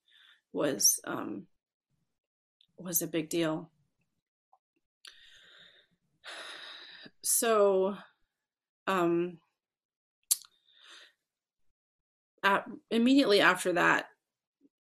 [0.52, 1.46] was um
[2.78, 3.70] was a big deal
[7.22, 7.96] so
[8.86, 9.38] um
[12.42, 14.06] at, immediately after that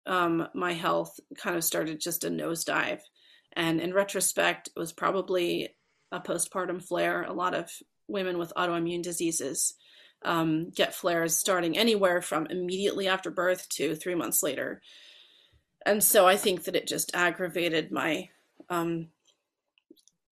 [0.06, 3.00] um my health kind of started just a nosedive
[3.52, 5.74] and in retrospect it was probably
[6.12, 7.22] a postpartum flare.
[7.22, 7.70] A lot of
[8.08, 9.74] women with autoimmune diseases
[10.22, 14.82] um, get flares starting anywhere from immediately after birth to three months later.
[15.86, 18.28] And so I think that it just aggravated my
[18.68, 19.08] um,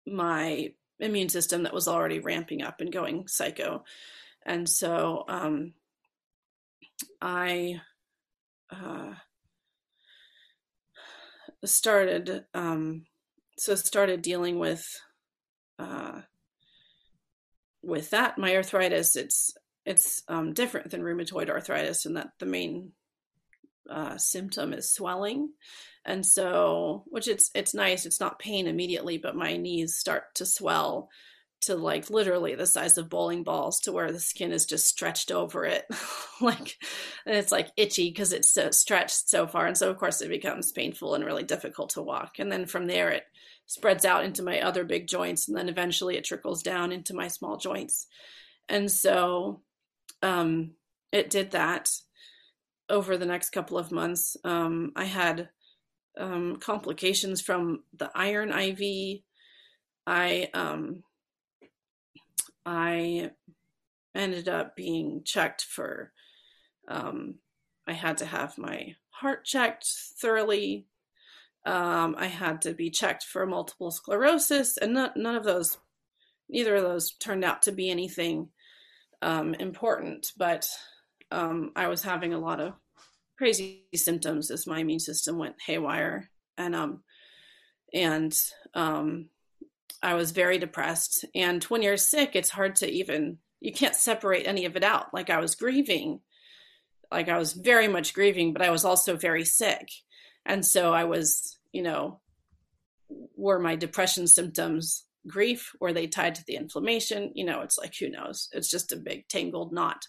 [0.06, 3.84] my immune system that was already ramping up and going psycho.
[4.44, 5.74] And so um,
[7.20, 7.80] I
[8.70, 9.14] uh,
[11.64, 13.06] started um,
[13.56, 15.00] so started dealing with
[15.78, 16.22] uh,
[17.82, 19.56] with that, my arthritis, it's
[19.88, 22.92] it's um, different than rheumatoid arthritis in that the main
[23.88, 25.48] uh, symptom is swelling,
[26.04, 28.04] and so which it's it's nice.
[28.04, 31.08] It's not pain immediately, but my knees start to swell
[31.62, 35.32] to like literally the size of bowling balls to where the skin is just stretched
[35.32, 35.86] over it.
[36.40, 36.76] Like
[37.26, 39.66] and it's like itchy because it's so stretched so far.
[39.66, 42.38] And so of course it becomes painful and really difficult to walk.
[42.38, 43.24] And then from there it
[43.66, 47.26] spreads out into my other big joints and then eventually it trickles down into my
[47.26, 48.06] small joints.
[48.68, 49.62] And so
[50.22, 50.72] um,
[51.12, 51.90] it did that
[52.88, 54.36] over the next couple of months.
[54.44, 55.48] Um, i had
[56.18, 59.20] um, complications from the iron iv
[60.06, 61.02] i um,
[62.66, 63.30] i
[64.14, 66.12] ended up being checked for
[66.88, 67.36] um,
[67.86, 69.86] i had to have my heart checked
[70.20, 70.86] thoroughly.
[71.66, 75.76] Um, I had to be checked for multiple sclerosis, and not, none of those,
[76.48, 78.48] neither of those turned out to be anything
[79.22, 80.32] um, important.
[80.36, 80.68] But
[81.30, 82.74] um, I was having a lot of
[83.36, 87.02] crazy symptoms as my immune system went haywire, and um,
[87.92, 88.36] and
[88.74, 89.28] um,
[90.02, 91.24] I was very depressed.
[91.34, 95.12] And when you're sick, it's hard to even you can't separate any of it out.
[95.12, 96.20] Like I was grieving,
[97.10, 99.88] like I was very much grieving, but I was also very sick,
[100.46, 102.20] and so I was you know,
[103.36, 105.70] were my depression symptoms grief?
[105.80, 107.32] Were they tied to the inflammation?
[107.34, 108.48] You know, it's like, who knows?
[108.52, 110.06] It's just a big tangled knot.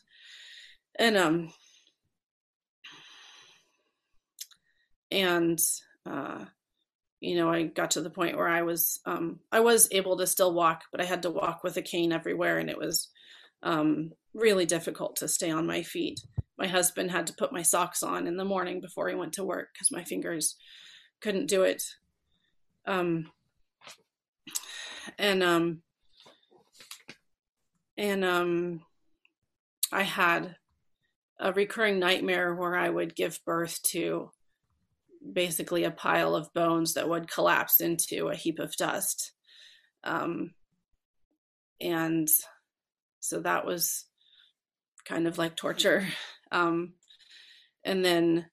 [0.98, 1.54] And, um,
[5.12, 5.60] and,
[6.10, 6.46] uh,
[7.20, 10.28] you know, I got to the point where I was, um, I was able to
[10.28, 12.58] still walk, but I had to walk with a cane everywhere.
[12.60, 13.10] And it was,
[13.64, 16.22] um, really difficult to stay on my feet.
[16.58, 19.44] My husband had to put my socks on in the morning before he went to
[19.44, 20.56] work because my fingers
[21.22, 21.84] couldn't do it.
[22.86, 23.32] Um,
[25.18, 25.82] and um
[27.98, 28.82] and um
[29.92, 30.56] I had
[31.40, 34.30] a recurring nightmare where I would give birth to
[35.34, 39.32] basically a pile of bones that would collapse into a heap of dust.
[40.04, 40.54] Um,
[41.82, 42.28] and
[43.20, 44.06] so that was
[45.06, 46.08] kind of like torture.
[46.52, 46.94] Um,
[47.84, 48.48] and then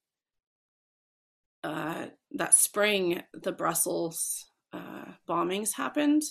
[1.65, 6.23] uh, that spring, the Brussels uh, bombings happened.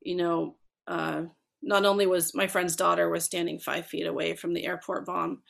[0.00, 0.56] you know,
[0.88, 1.22] uh,
[1.62, 5.42] not only was my friend's daughter was standing five feet away from the airport bomb,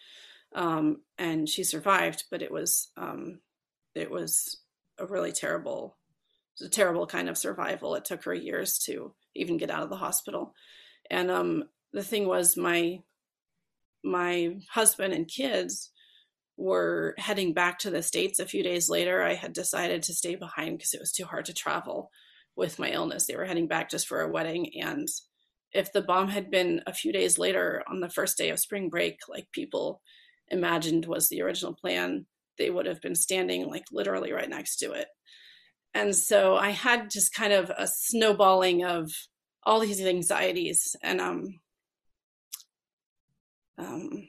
[0.55, 3.41] um, and she survived, but it was um,
[3.95, 4.59] it was
[4.99, 5.97] a really terrible,
[6.65, 7.95] a terrible kind of survival.
[7.95, 10.55] It took her years to even get out of the hospital,
[11.11, 11.65] and um,
[11.97, 13.01] the thing was my
[14.05, 15.91] my husband and kids
[16.59, 19.23] were heading back to the states a few days later.
[19.23, 22.11] I had decided to stay behind because it was too hard to travel
[22.55, 23.27] with my illness.
[23.27, 24.71] They were heading back just for a wedding.
[24.79, 25.09] And
[25.73, 28.91] if the bomb had been a few days later on the first day of spring
[28.91, 30.03] break, like people
[30.49, 32.27] imagined was the original plan,
[32.59, 35.09] they would have been standing like literally right next to it.
[35.95, 39.11] And so I had just kind of a snowballing of
[39.63, 40.95] all these anxieties.
[41.03, 41.61] And um
[43.79, 44.29] um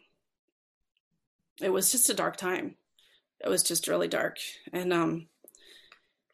[1.61, 2.75] it was just a dark time.
[3.43, 4.37] It was just really dark.
[4.73, 5.27] And um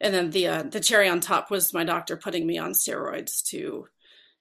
[0.03, 3.41] and then the uh, the cherry on top was my doctor putting me on steroids
[3.45, 3.87] to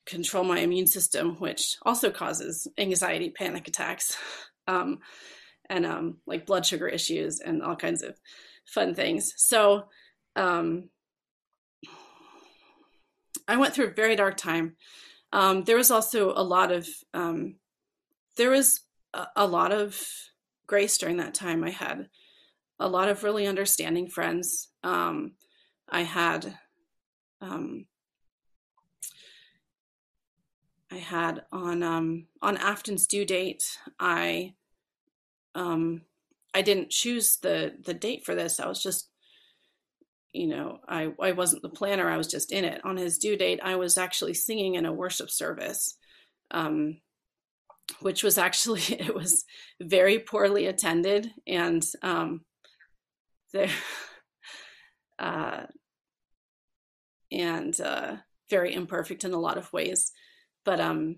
[0.07, 4.17] control my immune system, which also causes anxiety, panic attacks,
[4.67, 4.99] um,
[5.71, 8.19] and um, like blood sugar issues and all kinds of
[8.67, 9.33] fun things.
[9.37, 9.85] So
[10.35, 10.89] um,
[13.47, 14.77] I went through a very dark time.
[15.33, 17.55] Um, there was also a lot of um,
[18.37, 18.81] there was
[19.13, 20.01] a, a lot of
[20.67, 21.65] grace during that time.
[21.65, 22.09] I had
[22.79, 24.69] a lot of really understanding friends.
[24.83, 25.33] Um,
[25.89, 26.59] I had
[27.41, 27.87] um,
[30.91, 33.65] I had on um, on Afton's due date.
[33.99, 34.55] I
[35.55, 36.03] um,
[36.55, 38.61] I didn't choose the the date for this.
[38.61, 39.09] I was just,
[40.33, 42.11] you know, I I wasn't the planner.
[42.11, 42.85] I was just in it.
[42.85, 45.97] On his due date, I was actually singing in a worship service,
[46.51, 47.01] um,
[48.01, 49.45] which was actually it was
[49.81, 52.43] very poorly attended and um,
[53.53, 53.69] there
[55.19, 55.63] uh,
[57.31, 58.17] and uh,
[58.51, 60.13] very imperfect in a lot of ways.
[60.65, 61.17] But um,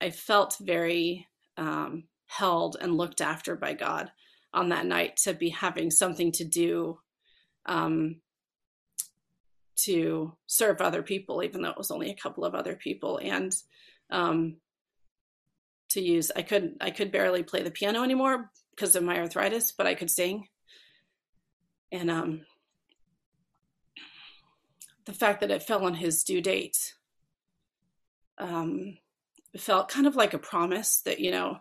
[0.00, 4.10] I felt very um, held and looked after by God
[4.54, 6.98] on that night to be having something to do
[7.66, 8.20] um,
[9.76, 13.54] to serve other people, even though it was only a couple of other people, and
[14.10, 14.56] um,
[15.92, 16.30] to use.
[16.34, 19.94] I could I could barely play the piano anymore because of my arthritis, but I
[19.94, 20.48] could sing.
[21.90, 22.40] And um,
[25.04, 26.94] the fact that it fell on his due date
[28.38, 28.96] um,
[29.56, 31.58] felt kind of like a promise that you know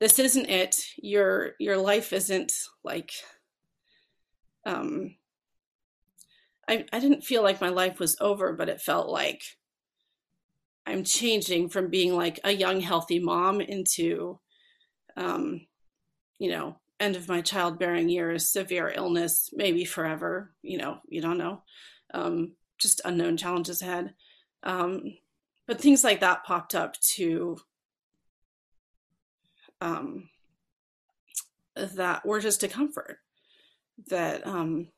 [0.00, 2.52] this isn't it your your life isn't
[2.82, 3.12] like
[4.66, 5.14] um
[6.68, 9.42] I, I didn't feel like my life was over but it felt like
[10.86, 14.38] i'm changing from being like a young healthy mom into
[15.16, 15.60] um
[16.38, 21.38] you know end of my childbearing years severe illness maybe forever you know you don't
[21.38, 21.62] know.
[22.14, 24.14] Um just unknown challenges ahead.
[24.62, 25.14] Um
[25.66, 27.56] but things like that popped up to
[29.80, 30.28] um,
[31.76, 33.18] that were just a comfort
[34.08, 34.88] that um,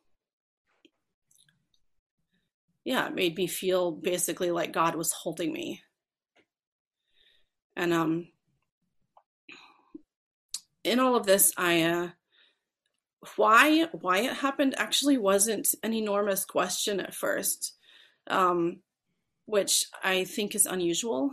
[2.85, 5.83] yeah it made me feel basically like god was holding me
[7.77, 8.29] and um
[10.83, 12.09] in all of this i uh
[13.37, 17.75] why why it happened actually wasn't an enormous question at first
[18.27, 18.81] um
[19.47, 21.31] which I think is unusual.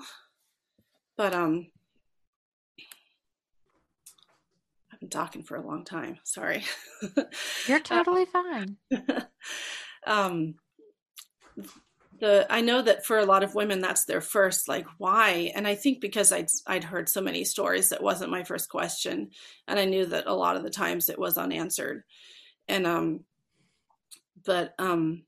[1.18, 1.68] But um,
[4.92, 6.20] I've been talking for a long time.
[6.24, 6.64] Sorry.
[7.68, 8.78] You're totally fine.
[10.08, 10.56] um,
[12.20, 15.68] the I know that for a lot of women that's their first like why, and
[15.68, 19.32] I think because I'd I'd heard so many stories that wasn't my first question,
[19.68, 22.04] and I knew that a lot of the times it was unanswered,
[22.68, 23.26] and um,
[24.46, 25.24] but um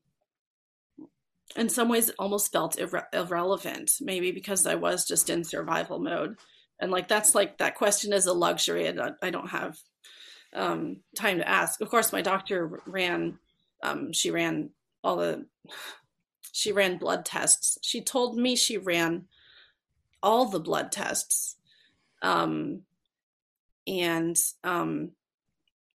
[1.56, 5.98] in some ways it almost felt irre- irrelevant maybe because i was just in survival
[5.98, 6.36] mode.
[6.80, 9.78] And like that's like that question is a luxury and i don't have
[10.52, 11.80] um, time to ask.
[11.80, 13.38] Of course my doctor ran
[13.82, 14.70] um, she ran
[15.02, 15.46] all the
[16.56, 19.26] she ran blood tests she told me she ran
[20.24, 21.56] all the blood tests.
[22.22, 22.80] Um,
[23.86, 25.10] and um,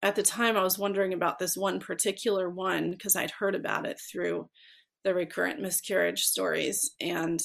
[0.02, 3.86] at the time, I was wondering about this one particular one because I'd heard about
[3.86, 4.50] it through
[5.04, 6.90] the recurrent miscarriage stories.
[7.00, 7.40] And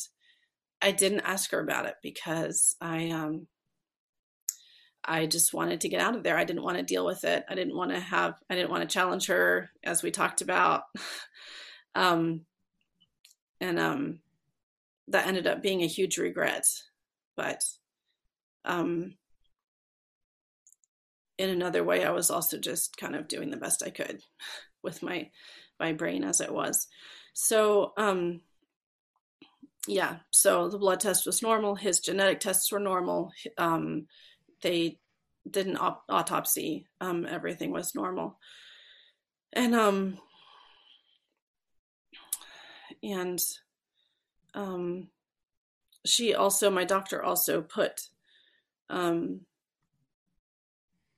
[0.82, 3.46] I didn't ask her about it because I um,
[5.06, 6.38] I just wanted to get out of there.
[6.38, 7.46] I didn't want to deal with it.
[7.48, 10.84] I didn't want to have, I didn't want to challenge her as we talked about.
[11.96, 12.42] um,
[13.62, 14.20] and um,
[15.08, 16.66] that ended up being a huge regret.
[17.38, 17.64] But
[18.66, 19.14] um,
[21.38, 24.22] in another way, I was also just kind of doing the best I could
[24.84, 25.30] with my
[25.80, 26.88] my brain as it was.
[27.34, 28.42] So um,
[29.88, 31.76] yeah, so the blood test was normal.
[31.76, 33.32] His genetic tests were normal.
[33.58, 34.08] Um,
[34.62, 35.00] they
[35.50, 36.88] did an op- autopsy.
[37.00, 38.38] Um, everything was normal,
[39.54, 40.18] and um,
[43.04, 43.42] and
[44.54, 45.08] um,
[46.06, 48.08] she also, my doctor also put,
[48.90, 49.42] um,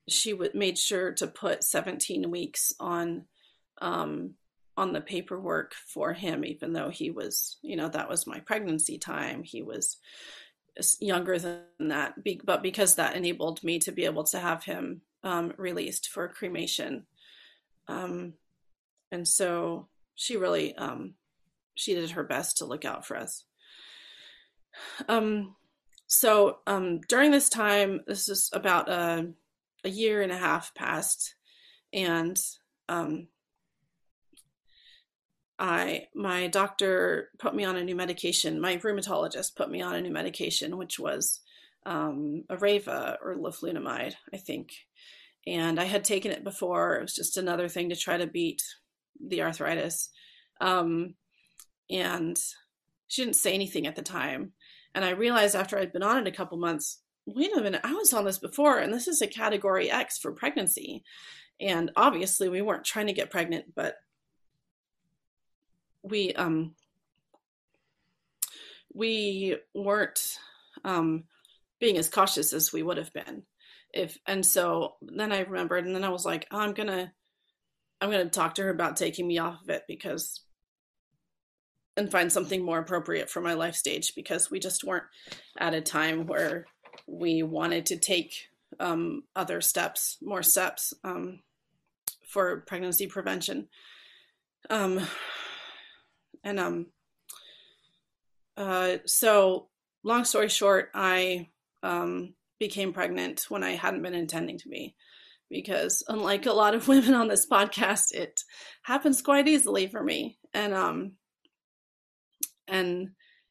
[0.08, 3.26] she w- made sure to put 17 weeks on,
[3.82, 4.32] um,
[4.76, 8.98] on the paperwork for him, even though he was, you know, that was my pregnancy
[8.98, 9.44] time.
[9.44, 9.98] He was
[11.00, 15.54] younger than that, but because that enabled me to be able to have him um,
[15.58, 17.06] released for cremation.
[17.88, 18.34] Um,
[19.12, 21.14] and so she really, um,
[21.76, 23.44] she did her best to look out for us.
[25.08, 25.56] Um,
[26.08, 29.32] so um, during this time, this is about a,
[29.84, 31.36] a year and a half past,
[31.92, 32.40] and
[32.90, 33.28] um,
[35.58, 38.60] I my doctor put me on a new medication.
[38.60, 41.40] My rheumatologist put me on a new medication, which was
[41.86, 44.74] um, Arava or leflunomide, I think.
[45.46, 46.96] And I had taken it before.
[46.96, 48.62] It was just another thing to try to beat
[49.20, 50.10] the arthritis.
[50.62, 51.16] Um,
[51.90, 52.38] and
[53.08, 54.54] she didn't say anything at the time.
[54.96, 57.94] And I realized after I'd been on it a couple months, wait a minute, I
[57.94, 61.04] was on this before, and this is a category X for pregnancy.
[61.60, 63.96] And obviously, we weren't trying to get pregnant, but
[66.04, 66.76] we um
[68.94, 70.38] we weren't
[70.84, 71.24] um
[71.80, 73.44] being as cautious as we would have been
[73.94, 77.12] if and so then i remembered and then i was like oh, i'm gonna
[78.02, 80.42] i'm gonna talk to her about taking me off of it because
[81.96, 85.04] and find something more appropriate for my life stage because we just weren't
[85.58, 86.66] at a time where
[87.08, 88.48] we wanted to take
[88.80, 91.40] um, other steps more steps um,
[92.28, 93.68] for pregnancy prevention.
[94.70, 95.02] Um,
[96.44, 96.88] and um
[98.58, 99.68] uh so
[100.04, 101.48] long story short i
[101.82, 104.96] um became pregnant when i hadn't been intending to be
[105.50, 108.42] because unlike a lot of women on this podcast it
[108.84, 110.38] happens quite easily for me.
[110.54, 111.14] And um
[112.68, 113.10] and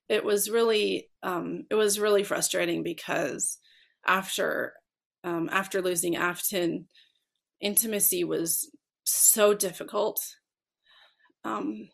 [0.09, 3.59] it was really um it was really frustrating because
[4.07, 4.75] after
[5.25, 6.87] um after losing afton
[7.61, 8.71] intimacy was
[9.05, 10.21] so difficult
[11.45, 11.89] um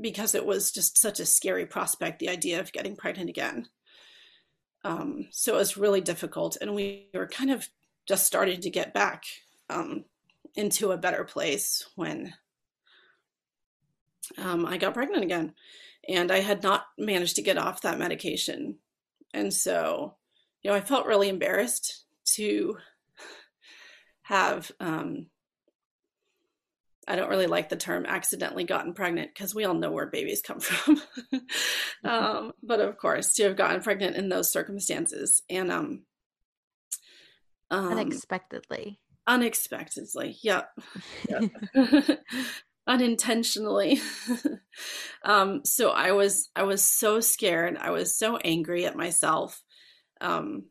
[0.00, 3.68] because it was just such a scary prospect, the idea of getting pregnant again.
[4.84, 6.56] Um, so it was really difficult.
[6.60, 7.68] And we were kind of
[8.06, 9.24] just starting to get back
[9.68, 10.04] um,
[10.54, 12.32] into a better place when
[14.36, 15.54] um, I got pregnant again.
[16.08, 18.76] And I had not managed to get off that medication.
[19.34, 20.16] And so,
[20.62, 22.04] you know, I felt really embarrassed
[22.36, 22.76] to
[24.22, 25.26] have um,
[27.08, 30.42] I don't really like the term accidentally gotten pregnant because we all know where babies
[30.42, 31.00] come from.
[32.04, 36.02] um, but of course, to have gotten pregnant in those circumstances and um,
[37.70, 39.00] um unexpectedly.
[39.26, 40.70] Unexpectedly, yep.
[41.28, 41.50] yep.
[42.88, 44.00] Unintentionally.
[45.24, 47.76] um, so I was I was so scared.
[47.76, 49.62] I was so angry at myself.
[50.20, 50.64] Um,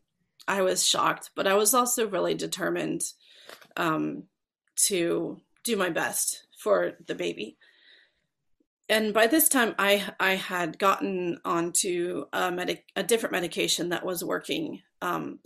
[0.48, 3.02] I was shocked, but I was also really determined
[3.76, 4.24] um,
[4.86, 7.56] to do my best for the baby.
[8.88, 14.04] And by this time, I I had gotten onto a medic a different medication that
[14.04, 15.40] was working um,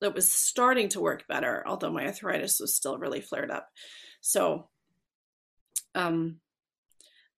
[0.00, 3.68] that was starting to work better, although my arthritis was still really flared up.
[4.20, 4.68] So,
[5.98, 6.40] um,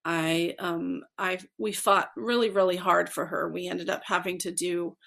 [0.03, 3.49] I um I we fought really really hard for her.
[3.49, 4.97] We ended up having to do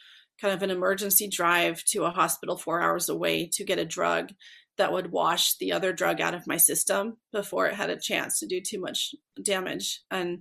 [0.40, 4.32] kind of an emergency drive to a hospital four hours away to get a drug
[4.76, 8.40] that would wash the other drug out of my system before it had a chance
[8.40, 10.00] to do too much damage.
[10.10, 10.40] And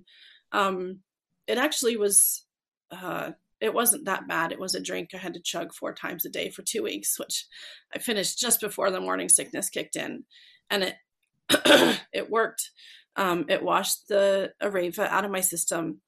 [0.52, 1.00] um,
[1.46, 2.44] it actually was,
[2.90, 4.50] uh, it wasn't that bad.
[4.50, 7.18] It was a drink I had to chug four times a day for two weeks,
[7.18, 7.46] which
[7.94, 10.24] I finished just before the morning sickness kicked in.
[10.68, 10.96] And it,
[12.12, 12.70] it worked.
[13.16, 16.00] Um, it washed the Arava out of my system.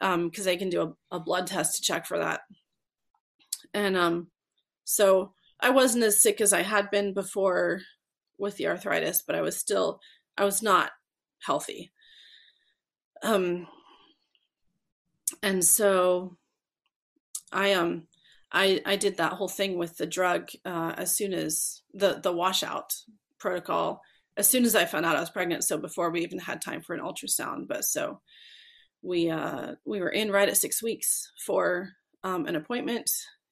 [0.00, 2.40] because um, they can do a, a, blood test to check for that.
[3.74, 4.28] And um,
[4.84, 7.80] so I wasn't as sick as I had been before
[8.38, 10.00] with the arthritis, but I was still
[10.36, 10.90] I was not
[11.40, 11.92] healthy.
[13.22, 13.68] Um,
[15.42, 16.36] and so
[17.52, 18.08] I um
[18.50, 22.32] I I did that whole thing with the drug uh, as soon as the the
[22.32, 22.94] washout
[23.38, 24.02] protocol
[24.36, 25.64] as soon as I found out I was pregnant.
[25.64, 28.20] So before we even had time for an ultrasound, but so
[29.02, 31.90] we uh we were in right at six weeks for
[32.24, 33.10] um, an appointment,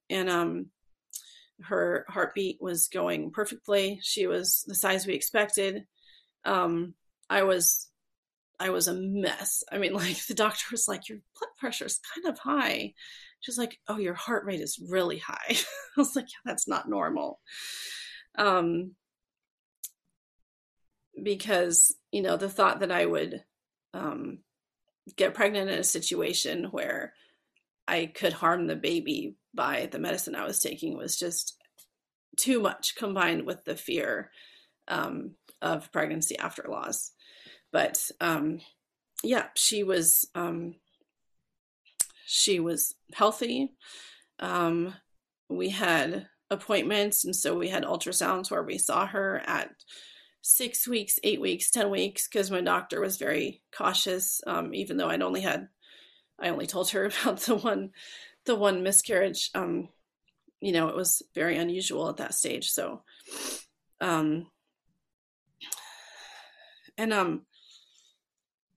[0.09, 0.66] and um
[1.62, 4.01] her heartbeat was going perfectly.
[4.03, 5.85] She was the size we expected.
[6.45, 6.95] Um,
[7.28, 7.89] I was
[8.59, 9.62] I was a mess.
[9.70, 12.95] I mean, like the doctor was like, "Your blood pressure is kind of high."
[13.41, 15.57] She's like, "Oh, your heart rate is really high." I
[15.97, 17.41] was like, yeah, "That's not normal."
[18.39, 18.95] Um,
[21.23, 23.43] because you know the thought that I would
[23.95, 24.39] um,
[25.16, 27.14] get pregnant in a situation where
[27.89, 31.57] I could harm the baby by the medicine I was taking was just
[32.37, 34.31] too much combined with the fear
[34.89, 37.12] um, of pregnancy after loss.
[37.73, 38.61] But um,
[39.23, 40.77] yeah, she was um,
[42.27, 43.73] she was healthy.
[44.39, 44.95] Um,
[45.49, 49.71] we had appointments, and so we had ultrasounds where we saw her at
[50.43, 54.41] six weeks, eight weeks, ten weeks, because my doctor was very cautious.
[54.47, 55.68] Um, even though I'd only had,
[56.38, 57.91] I only told her about the one,
[58.47, 59.51] the one miscarriage.
[59.55, 59.88] Um,
[60.61, 62.70] you know, it was very unusual at that stage.
[62.70, 63.03] So,
[64.01, 64.47] um,
[66.99, 67.47] and um,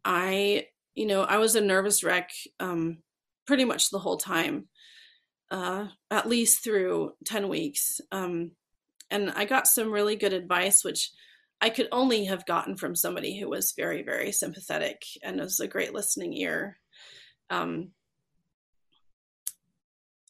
[0.06, 3.00] I, you know, I was a nervous wreck um,
[3.46, 4.68] pretty much the whole time,
[5.52, 8.00] uh, at least through 10 weeks.
[8.12, 8.52] Um,
[9.12, 11.12] and I got some really good advice, which
[11.64, 15.68] I could only have gotten from somebody who was very, very sympathetic and was a
[15.68, 16.78] great listening ear.
[17.50, 17.92] Um,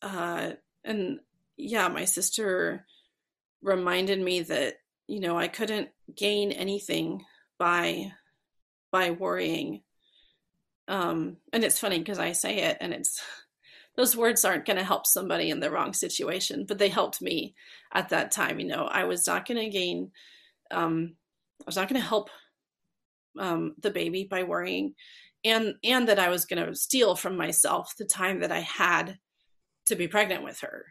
[0.03, 0.51] uh,
[0.84, 1.21] and
[1.57, 2.86] yeah, my sister
[3.63, 4.75] reminded me that,
[5.07, 7.23] you know, I couldn't gain anything
[7.57, 8.11] by
[8.91, 9.81] by worrying.
[10.88, 13.19] Um, and it's funny because I say it and it's
[13.97, 17.55] those words aren't going to help somebody in the wrong situation, but they helped me
[17.91, 18.59] at that time.
[18.59, 20.11] You know, I was not going to gain,
[20.69, 21.15] um,
[21.64, 22.30] I was not going to help
[23.39, 24.95] um, the baby by worrying,
[25.43, 29.18] and and that I was going to steal from myself the time that I had
[29.86, 30.86] to be pregnant with her,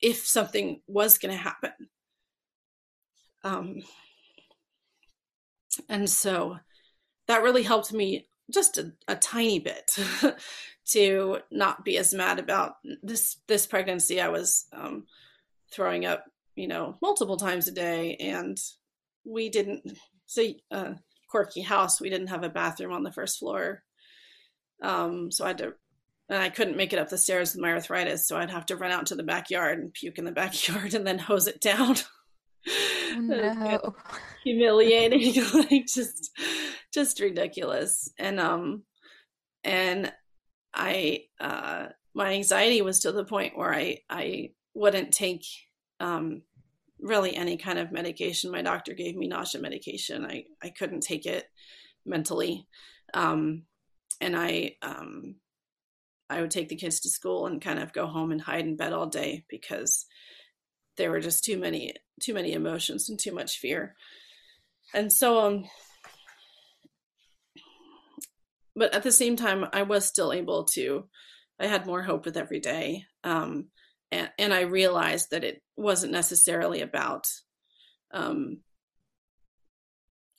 [0.00, 1.72] if something was going to happen.
[3.44, 3.76] Um,
[5.88, 6.58] and so
[7.28, 9.96] that really helped me just a, a tiny bit
[10.86, 14.20] to not be as mad about this this pregnancy.
[14.20, 15.06] I was um,
[15.70, 16.24] throwing up,
[16.56, 18.58] you know, multiple times a day, and
[19.28, 20.94] we didn't see a uh,
[21.28, 22.00] quirky house.
[22.00, 23.82] We didn't have a bathroom on the first floor,
[24.82, 25.72] um, so I had to.
[26.30, 28.76] And I couldn't make it up the stairs with my arthritis, so I'd have to
[28.76, 31.96] run out to the backyard and puke in the backyard and then hose it down.
[33.16, 33.94] no.
[34.44, 36.30] humiliating like just
[36.92, 38.82] just ridiculous and um
[39.64, 40.12] and
[40.74, 45.44] i uh my anxiety was to the point where i i wouldn't take
[46.00, 46.42] um
[47.00, 48.50] really any kind of medication.
[48.50, 50.24] My doctor gave me nausea medication.
[50.24, 51.44] I i couldn't take it
[52.04, 52.66] mentally.
[53.14, 53.64] Um
[54.20, 55.36] and i um
[56.28, 58.76] i would take the kids to school and kind of go home and hide in
[58.76, 60.06] bed all day because
[60.96, 63.94] there were just too many too many emotions and too much fear.
[64.92, 65.64] And so um
[68.74, 71.08] but at the same time i was still able to
[71.60, 73.04] i had more hope with every day.
[73.24, 73.68] Um
[74.10, 77.26] and and i realized that it wasn't necessarily about
[78.12, 78.58] um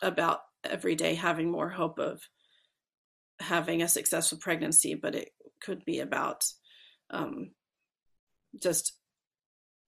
[0.02, 2.22] about every day having more hope of
[3.40, 5.30] having a successful pregnancy but it
[5.62, 6.46] could be about
[7.10, 7.52] um
[8.62, 8.94] just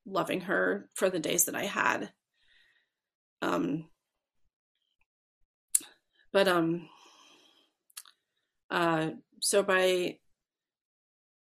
[0.05, 2.11] loving her for the days that i had.
[3.41, 3.89] Um
[6.31, 6.87] but um
[8.69, 9.09] uh
[9.41, 10.17] so by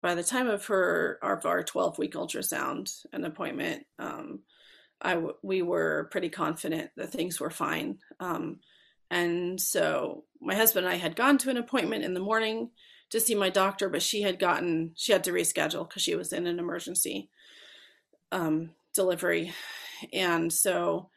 [0.02, 4.40] by the time of her our, our 12 week ultrasound and appointment um
[5.00, 7.98] I w- we were pretty confident that things were fine.
[8.20, 8.60] Um
[9.10, 12.70] and so my husband and I had gone to an appointment in the morning
[13.10, 16.32] to see my doctor but she had gotten she had to reschedule because she was
[16.32, 17.30] in an emergency
[18.30, 19.52] um delivery.
[20.12, 21.08] And so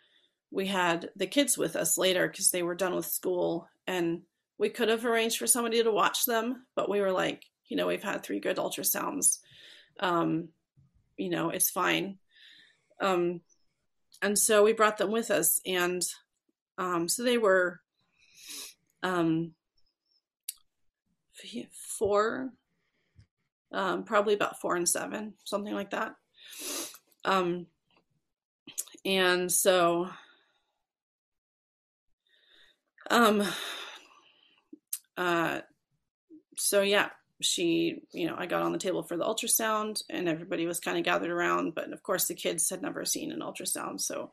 [0.51, 4.21] we had the kids with us later because they were done with school and
[4.57, 7.87] we could have arranged for somebody to watch them but we were like you know
[7.87, 9.39] we've had three good ultrasounds.
[9.99, 10.49] Um
[11.17, 12.17] you know it's fine.
[13.01, 13.41] Um
[14.21, 16.01] and so we brought them with us and
[16.77, 17.81] um so they were
[19.03, 19.53] um
[21.97, 22.51] four
[23.75, 26.15] um, probably about four and seven, something like that.
[27.25, 27.67] Um,
[29.03, 30.09] and so,
[33.09, 33.43] um,
[35.17, 35.59] uh,
[36.57, 37.09] so yeah,
[37.41, 40.97] she, you know, I got on the table for the ultrasound and everybody was kind
[40.97, 41.75] of gathered around.
[41.75, 44.31] But of course, the kids had never seen an ultrasound, so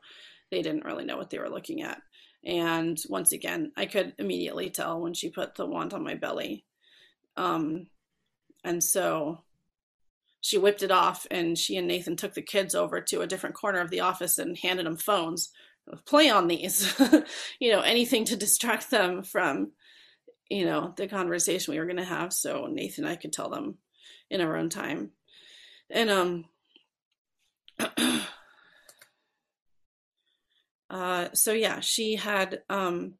[0.51, 2.01] they didn't really know what they were looking at.
[2.45, 6.65] And once again, I could immediately tell when she put the wand on my belly.
[7.37, 7.87] Um,
[8.63, 9.43] and so
[10.41, 13.55] she whipped it off, and she and Nathan took the kids over to a different
[13.55, 15.49] corner of the office and handed them phones.
[16.05, 16.93] Play on these,
[17.59, 19.71] you know, anything to distract them from
[20.49, 22.33] you know, the conversation we were going to have.
[22.33, 23.77] So Nathan and I could tell them
[24.29, 25.11] in our own time.
[25.89, 26.45] And, um,
[30.89, 33.15] uh, so yeah, she had, um,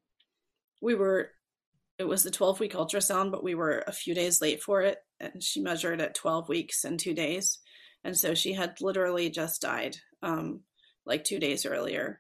[0.82, 1.30] we were,
[1.98, 4.98] it was the 12 week ultrasound, but we were a few days late for it.
[5.20, 7.60] And she measured at 12 weeks and two days.
[8.04, 10.62] And so she had literally just died, um,
[11.06, 12.20] like two days earlier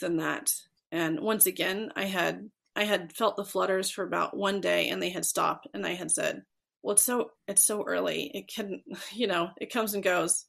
[0.00, 0.50] than that.
[0.92, 2.48] And once again, I had
[2.80, 5.92] I had felt the flutters for about one day and they had stopped and I
[5.92, 6.44] had said,
[6.82, 8.30] well, it's so, it's so early.
[8.34, 8.80] It can,
[9.12, 10.46] you know, it comes and goes.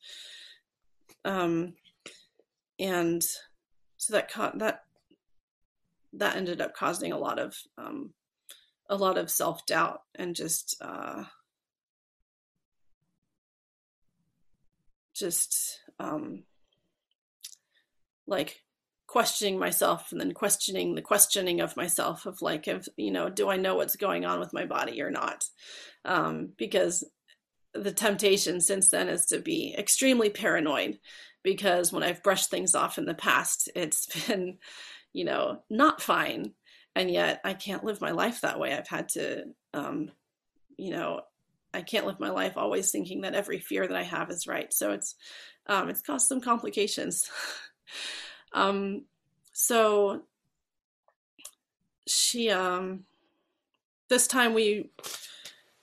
[1.26, 1.74] Um,
[2.80, 3.22] and
[3.98, 4.86] so that caught that,
[6.14, 8.14] that ended up causing a lot of, um,
[8.90, 11.26] a lot of self doubt and just, uh,
[15.14, 16.44] just, um,
[18.26, 18.62] like
[19.12, 23.50] questioning myself and then questioning the questioning of myself of like if you know do
[23.50, 25.44] i know what's going on with my body or not?
[26.06, 27.04] Um, because
[27.74, 30.98] the temptation since then is to be extremely paranoid
[31.44, 34.60] because when i've brushed things off in the past it's been
[35.12, 36.54] you know not fine.
[36.96, 38.74] And yet i can't live my life that way.
[38.74, 39.44] I've had to
[39.74, 40.10] um,
[40.78, 41.20] you know
[41.74, 44.72] i can't live my life always thinking that every fear that i have is right.
[44.72, 45.16] So it's
[45.68, 47.30] um, it's caused some complications
[48.54, 49.04] Um,
[49.54, 50.24] so
[52.08, 53.06] she, um,
[54.10, 54.90] this time we,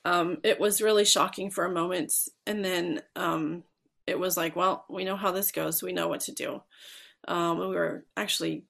[0.04, 2.12] um, it was really shocking for a moment.
[2.46, 3.64] And then, um,
[4.06, 5.82] it was like, well, we know how this goes.
[5.82, 6.62] We know what to do.
[7.26, 8.64] Um, we were actually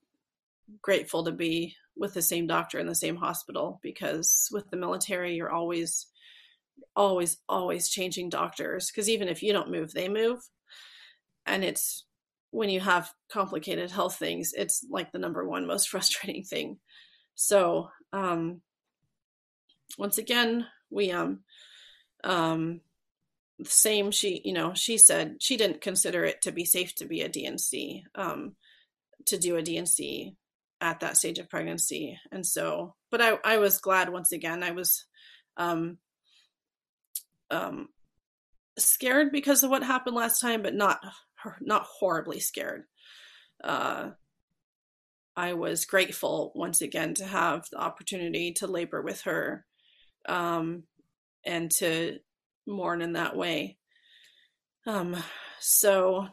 [0.82, 5.36] grateful to be with the same doctor in the same hospital because with the military,
[5.36, 6.07] you're always,
[6.96, 10.40] always, always changing doctors because even if you don't move, they move.
[11.46, 12.05] And it's
[12.51, 16.78] when you have complicated health things, it's like the number one most frustrating thing.
[17.34, 18.62] So, um,
[19.96, 21.40] once again, we, um,
[22.24, 22.80] um,
[23.59, 27.07] the same, she, you know, she said she didn't consider it to be safe to
[27.07, 28.55] be a D&C, um,
[29.26, 30.34] to do a D&C
[30.80, 32.18] at that stage of pregnancy.
[32.30, 35.05] And so, but I, I was glad once again, I was,
[35.57, 35.99] um,
[37.51, 37.88] um,
[38.78, 41.01] scared because of what happened last time, but not
[41.61, 42.84] not horribly scared.
[43.62, 44.11] Uh,
[45.36, 49.64] I was grateful once again to have the opportunity to labor with her
[50.28, 50.82] um,
[51.47, 52.18] and to
[52.66, 53.78] mourn in that way.
[54.86, 55.16] Um,
[55.61, 56.26] so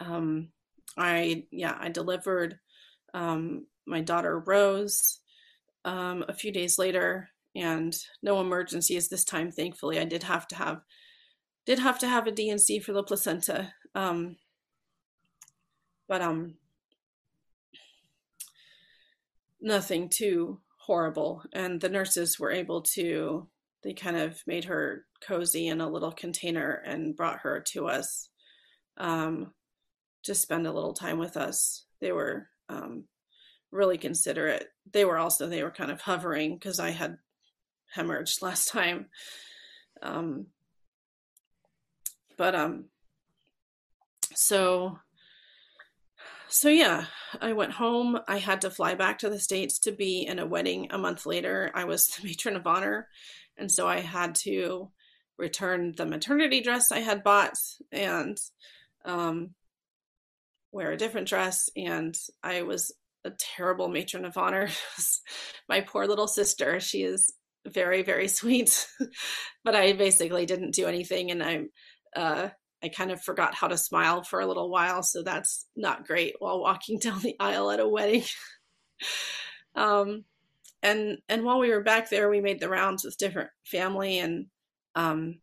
[0.00, 0.48] um,
[0.96, 2.58] I, yeah, I delivered
[3.14, 5.20] um, my daughter Rose
[5.84, 9.50] um, a few days later, and no emergencies this time.
[9.50, 10.80] Thankfully, I did have to have
[11.68, 13.74] did have to have a D&C for the placenta.
[13.94, 14.36] Um,
[16.08, 16.54] but um,
[19.60, 21.42] nothing too horrible.
[21.52, 23.48] And the nurses were able to,
[23.84, 28.30] they kind of made her cozy in a little container and brought her to us
[28.96, 29.52] um,
[30.22, 31.84] to spend a little time with us.
[32.00, 33.04] They were um,
[33.70, 34.68] really considerate.
[34.90, 37.18] They were also, they were kind of hovering because I had
[37.94, 39.08] hemorrhaged last time.
[40.02, 40.46] Um,
[42.38, 42.86] but um
[44.34, 44.98] so
[46.48, 47.04] so yeah
[47.42, 48.18] i went home.
[48.26, 51.26] I had to fly back to the states to be in a wedding a month
[51.26, 51.70] later.
[51.74, 53.08] I was the matron of honor
[53.58, 54.90] and so i had to
[55.36, 57.54] return the maternity dress i had bought
[57.92, 58.38] and
[59.04, 59.50] um,
[60.72, 62.92] wear a different dress and i was
[63.24, 64.68] a terrible matron of honor.
[65.68, 67.34] My poor little sister she is
[67.66, 68.88] very very sweet
[69.64, 71.68] but i basically didn't do anything and i'm
[72.18, 72.50] uh,
[72.82, 76.34] I kind of forgot how to smile for a little while, so that's not great
[76.40, 78.24] while walking down the aisle at a wedding.
[79.74, 80.24] um,
[80.82, 84.46] and and while we were back there, we made the rounds with different family, and
[84.94, 85.40] um,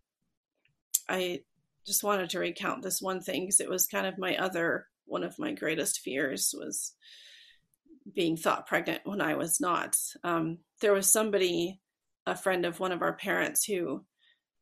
[1.08, 1.42] I
[1.86, 5.24] just wanted to recount this one thing because it was kind of my other one
[5.24, 6.94] of my greatest fears was
[8.14, 9.96] being thought pregnant when I was not.
[10.24, 11.80] Um, there was somebody,
[12.26, 14.04] a friend of one of our parents, who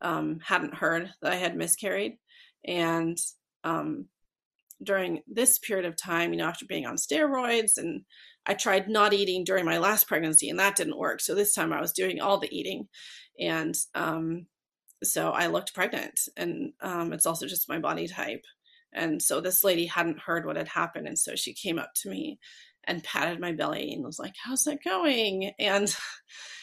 [0.03, 2.17] um, hadn't heard that I had miscarried.
[2.65, 3.17] And
[3.63, 4.05] um,
[4.81, 8.03] during this period of time, you know, after being on steroids, and
[8.45, 11.21] I tried not eating during my last pregnancy, and that didn't work.
[11.21, 12.87] So this time I was doing all the eating.
[13.39, 14.45] And um,
[15.03, 18.43] so I looked pregnant, and um, it's also just my body type.
[18.93, 21.07] And so this lady hadn't heard what had happened.
[21.07, 22.39] And so she came up to me
[22.85, 25.51] and patted my belly and was like, How's that going?
[25.57, 25.93] And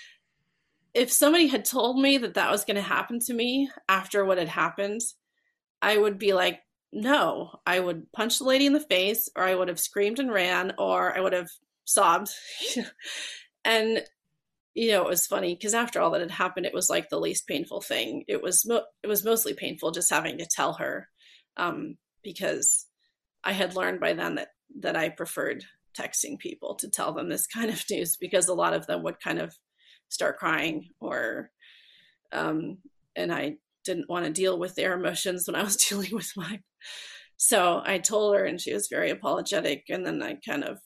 [0.95, 4.39] if somebody had told me that that was going to happen to me after what
[4.39, 5.01] had happened,
[5.81, 6.61] I would be like,
[6.93, 10.33] no, I would punch the lady in the face, or I would have screamed and
[10.33, 11.51] ran, or I would have
[11.85, 12.31] sobbed.
[13.65, 14.03] and
[14.75, 17.19] you know, it was funny because after all that had happened, it was like the
[17.19, 18.25] least painful thing.
[18.29, 21.09] It was mo- it was mostly painful just having to tell her,
[21.57, 22.87] um, because
[23.45, 24.49] I had learned by then that
[24.81, 25.65] that I preferred
[25.99, 29.21] texting people to tell them this kind of news because a lot of them would
[29.21, 29.57] kind of
[30.11, 31.51] start crying or
[32.33, 32.79] um,
[33.17, 36.63] and I didn't want to deal with their emotions when I was dealing with mine.
[37.37, 40.79] So I told her and she was very apologetic and then I kind of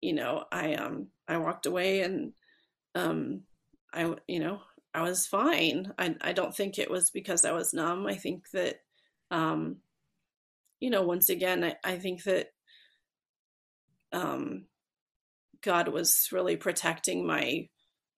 [0.00, 2.32] you know, I um I walked away and
[2.94, 3.42] um
[3.94, 4.60] I you know,
[4.92, 5.92] I was fine.
[5.98, 8.06] I I don't think it was because I was numb.
[8.06, 8.80] I think that
[9.30, 9.76] um
[10.80, 12.48] you know, once again, I, I think that
[14.12, 14.66] um
[15.62, 17.68] God was really protecting my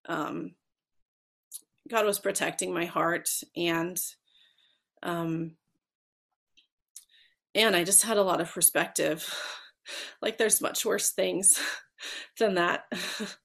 [0.08, 0.54] um,
[1.88, 3.98] God was protecting my heart and
[5.02, 5.52] um,
[7.54, 9.32] and I just had a lot of perspective.
[10.22, 11.60] like there's much worse things
[12.38, 12.84] than that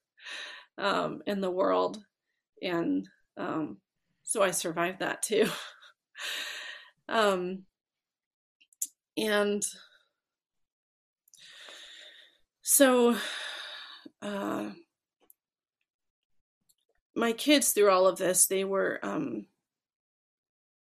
[0.78, 1.98] um, in the world,
[2.62, 3.78] and um,
[4.24, 5.50] so I survived that too.
[7.10, 7.64] um,
[9.18, 9.64] and
[12.62, 13.16] so
[14.22, 14.70] uh,
[17.16, 19.46] my kids through all of this, they were, um,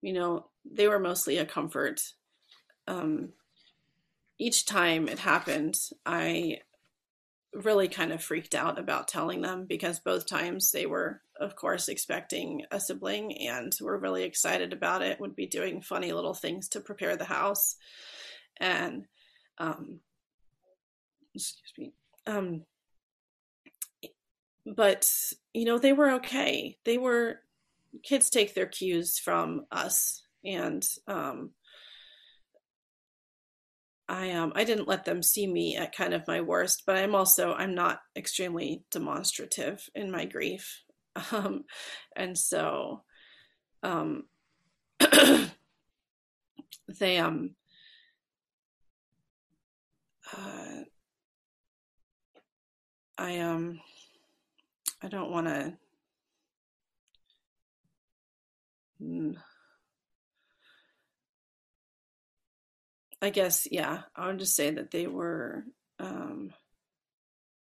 [0.02, 2.02] you know, they were mostly a comfort.
[2.88, 3.30] Um,
[4.40, 6.60] each time it happened, I
[7.54, 11.88] really kind of freaked out about telling them because both times they were, of course,
[11.88, 16.68] expecting a sibling and were really excited about it, would be doing funny little things
[16.70, 17.76] to prepare the house.
[18.58, 19.06] And,
[19.60, 20.00] um,
[21.36, 21.94] excuse me,
[22.26, 22.64] um,
[24.66, 25.10] but
[25.54, 26.78] you know they were okay.
[26.86, 27.40] They were
[28.04, 31.52] kids take their cues from us and um
[34.10, 37.16] i um i didn't let them see me at kind of my worst but i'm
[37.16, 40.82] also i'm not extremely demonstrative in my grief.
[41.32, 41.66] Um
[42.16, 43.04] and so
[43.84, 44.24] um
[47.00, 47.52] they um
[50.36, 50.82] uh,
[53.20, 53.80] i um
[55.04, 55.74] I don't want to.
[59.00, 59.34] Hmm.
[63.22, 65.64] I guess, yeah, I would just say that they were,
[66.00, 66.54] um,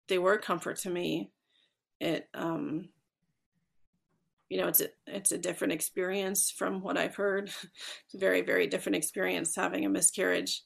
[0.07, 1.31] they were a comfort to me.
[1.99, 2.89] It, um,
[4.49, 7.49] you know, it's a, it's a different experience from what I've heard.
[8.05, 10.61] It's a very, very different experience having a miscarriage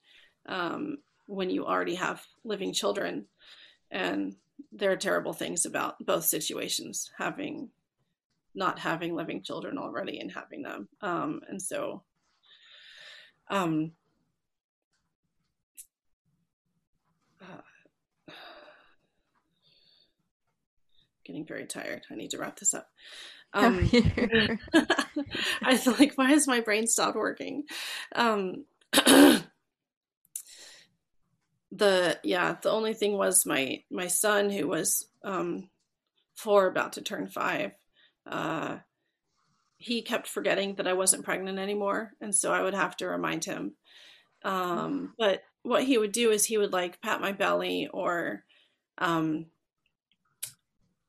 [0.48, 3.26] um, when you already have living children.
[3.90, 4.36] And
[4.72, 7.70] there are terrible things about both situations having
[8.54, 10.90] not having living children already and having them.
[11.02, 12.04] Um, and so
[13.50, 13.92] um,
[17.42, 17.62] uh,
[21.26, 22.04] getting very tired.
[22.12, 22.90] I need to wrap this up.
[23.54, 23.90] Um,
[25.62, 27.64] i feel like why has my brain stopped working?
[28.16, 28.64] Um,
[31.72, 35.70] the yeah the only thing was my my son who was um
[36.36, 37.72] four about to turn five
[38.30, 38.78] uh
[39.78, 43.46] he kept forgetting that i wasn't pregnant anymore and so i would have to remind
[43.46, 43.74] him.
[44.44, 48.44] Um but what he would do is he would like pat my belly or
[48.98, 49.46] um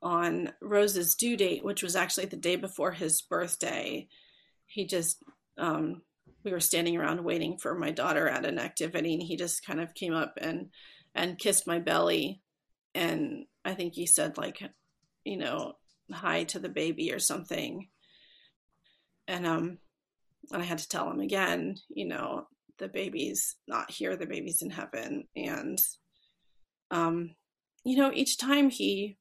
[0.03, 4.07] on rose's due date which was actually the day before his birthday
[4.67, 5.23] he just
[5.59, 6.03] um
[6.45, 9.81] we were standing around waiting for my daughter at an activity and he just kind
[9.81, 10.69] of came up and
[11.15, 12.41] and kissed my belly.
[12.95, 14.63] And i think he said like
[15.25, 15.75] you know
[16.13, 17.89] hi to the baby or something.
[19.29, 19.79] And um
[20.53, 22.47] and i had to tell him again you know
[22.79, 25.25] the baby's not here the baby's in heaven.
[25.37, 25.79] And
[26.91, 27.35] um
[27.85, 29.19] you know each time he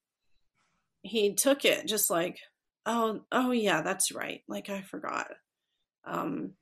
[1.03, 2.37] he took it just like
[2.85, 4.41] oh oh yeah that's right.
[4.47, 5.27] Like i forgot.
[6.05, 6.53] Um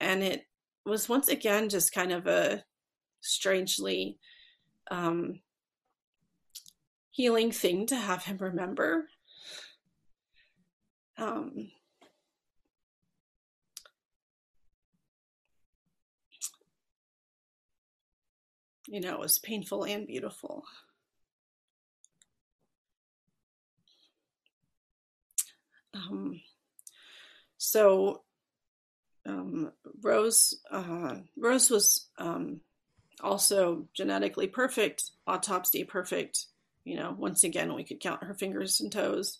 [0.00, 0.46] and it
[0.84, 2.62] was once again just kind of a
[3.20, 4.18] strangely
[4.90, 5.40] um,
[7.10, 9.08] healing thing to have him remember.
[11.18, 11.70] Um,
[18.88, 20.64] you know, it was painful and beautiful.
[25.94, 26.40] Um,
[27.56, 28.22] so
[29.26, 29.72] um,
[30.02, 32.60] Rose uh, Rose was um,
[33.20, 36.46] also genetically perfect, autopsy perfect.
[36.84, 39.38] You know, once again, we could count her fingers and toes.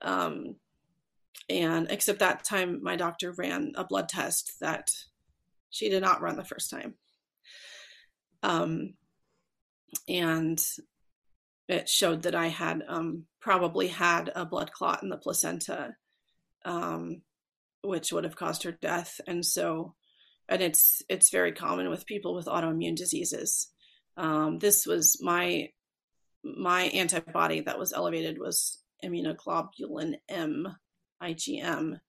[0.00, 0.56] Um,
[1.48, 4.90] and except that time, my doctor ran a blood test that
[5.70, 6.94] she did not run the first time.
[8.42, 8.94] Um,
[10.08, 10.62] and
[11.68, 15.94] it showed that I had um, probably had a blood clot in the placenta,
[16.64, 17.22] um,
[17.82, 19.20] which would have caused her death.
[19.26, 19.94] And so,
[20.48, 23.68] and it's it's very common with people with autoimmune diseases.
[24.16, 25.70] Um, this was my
[26.44, 30.76] my antibody that was elevated was immunoglobulin M,
[31.22, 32.00] IgM,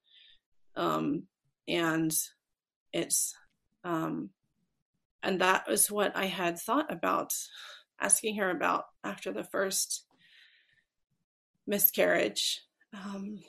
[0.75, 1.23] um,
[1.67, 2.11] and
[2.91, 3.35] it's
[3.83, 4.29] um,
[5.21, 7.33] and that was what I had thought about
[7.99, 10.05] asking her about after the first
[11.65, 12.61] miscarriage.
[12.93, 13.39] Um,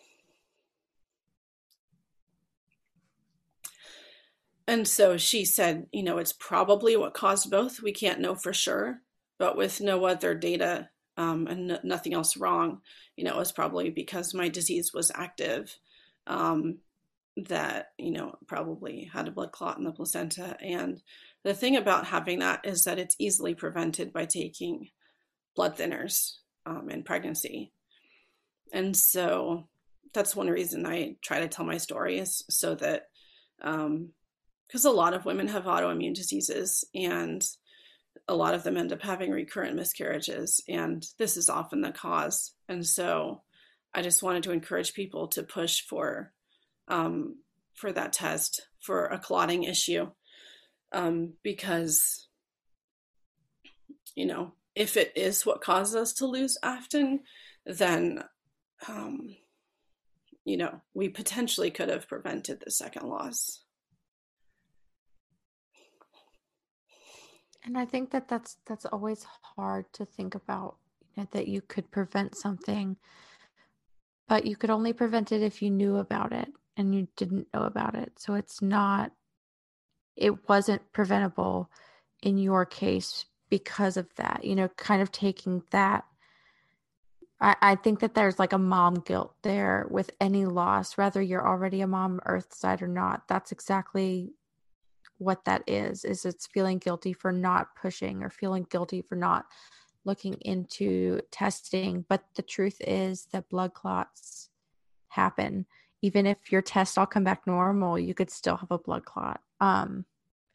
[4.66, 7.82] and so she said, you know, it's probably what caused both.
[7.82, 9.00] We can't know for sure,
[9.38, 12.80] but with no other data um, and nothing else wrong,
[13.16, 15.76] you know, it was probably because my disease was active.
[16.26, 16.78] Um,
[17.36, 21.02] that you know probably had a blood clot in the placenta and
[21.44, 24.88] the thing about having that is that it's easily prevented by taking
[25.54, 26.36] blood thinners
[26.66, 27.70] um, in pregnancy.
[28.72, 29.68] And so
[30.14, 33.08] that's one reason I try to tell my story is so that,
[34.66, 37.44] because a lot of women have autoimmune diseases and
[38.28, 42.52] a lot of them end up having recurrent miscarriages, and this is often the cause.
[42.68, 43.42] And so
[43.92, 46.32] I just wanted to encourage people to push for
[46.88, 47.36] um,
[47.74, 50.08] for that test for a clotting issue
[50.92, 52.28] um, because
[54.14, 57.20] you know if it is what causes us to lose often
[57.66, 58.22] then
[58.88, 59.34] um,
[60.44, 63.63] you know we potentially could have prevented the second loss
[67.64, 70.76] and i think that that's that's always hard to think about
[71.16, 72.96] you know, that you could prevent something
[74.28, 77.62] but you could only prevent it if you knew about it and you didn't know
[77.62, 78.12] about it.
[78.18, 79.12] So it's not
[80.16, 81.68] it wasn't preventable
[82.22, 86.04] in your case because of that you know kind of taking that.
[87.40, 91.46] I, I think that there's like a mom guilt there with any loss whether you're
[91.46, 93.28] already a mom earth side or not.
[93.28, 94.32] That's exactly
[95.18, 99.46] what that is is it's feeling guilty for not pushing or feeling guilty for not
[100.04, 104.50] looking into testing but the truth is that blood clots
[105.08, 105.66] happen
[106.02, 109.40] even if your tests all come back normal you could still have a blood clot
[109.60, 110.04] um,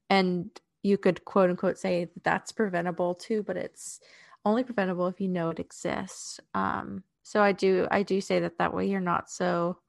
[0.09, 0.49] and
[0.83, 3.99] you could quote unquote say that that's preventable too, but it's
[4.45, 6.39] only preventable if you know it exists.
[6.53, 9.79] Um, so I do I do say that that way you're not so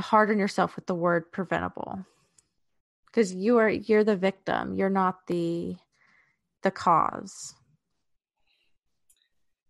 [0.00, 2.04] hard on yourself with the word preventable
[3.12, 5.76] because you are you're the victim you're not the
[6.62, 7.54] the cause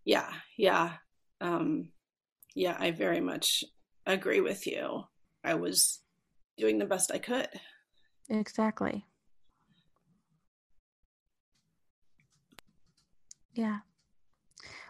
[0.04, 0.92] yeah yeah
[1.40, 1.88] um
[2.54, 3.64] yeah i very much
[4.06, 5.04] agree with you
[5.44, 6.02] i was
[6.56, 7.48] doing the best I could.
[8.28, 9.04] Exactly.
[13.52, 13.78] Yeah.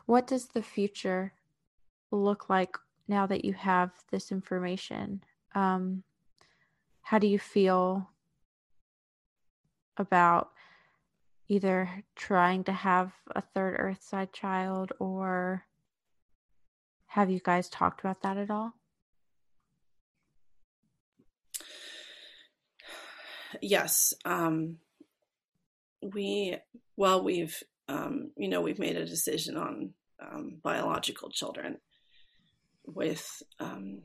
[0.07, 1.33] What does the future
[2.11, 2.77] look like
[3.09, 5.25] now that you have this information?
[5.55, 6.03] Um,
[7.03, 8.11] how do you feel
[9.97, 10.51] about
[11.49, 15.65] either trying to have a third Earthside child or
[17.07, 18.75] have you guys talked about that at all?
[23.61, 24.79] yes, um,
[26.03, 26.57] we
[26.97, 31.79] well, we've um, you know we've made a decision on um, biological children
[32.87, 34.03] with um,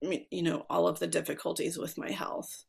[0.00, 2.64] you know all of the difficulties with my health.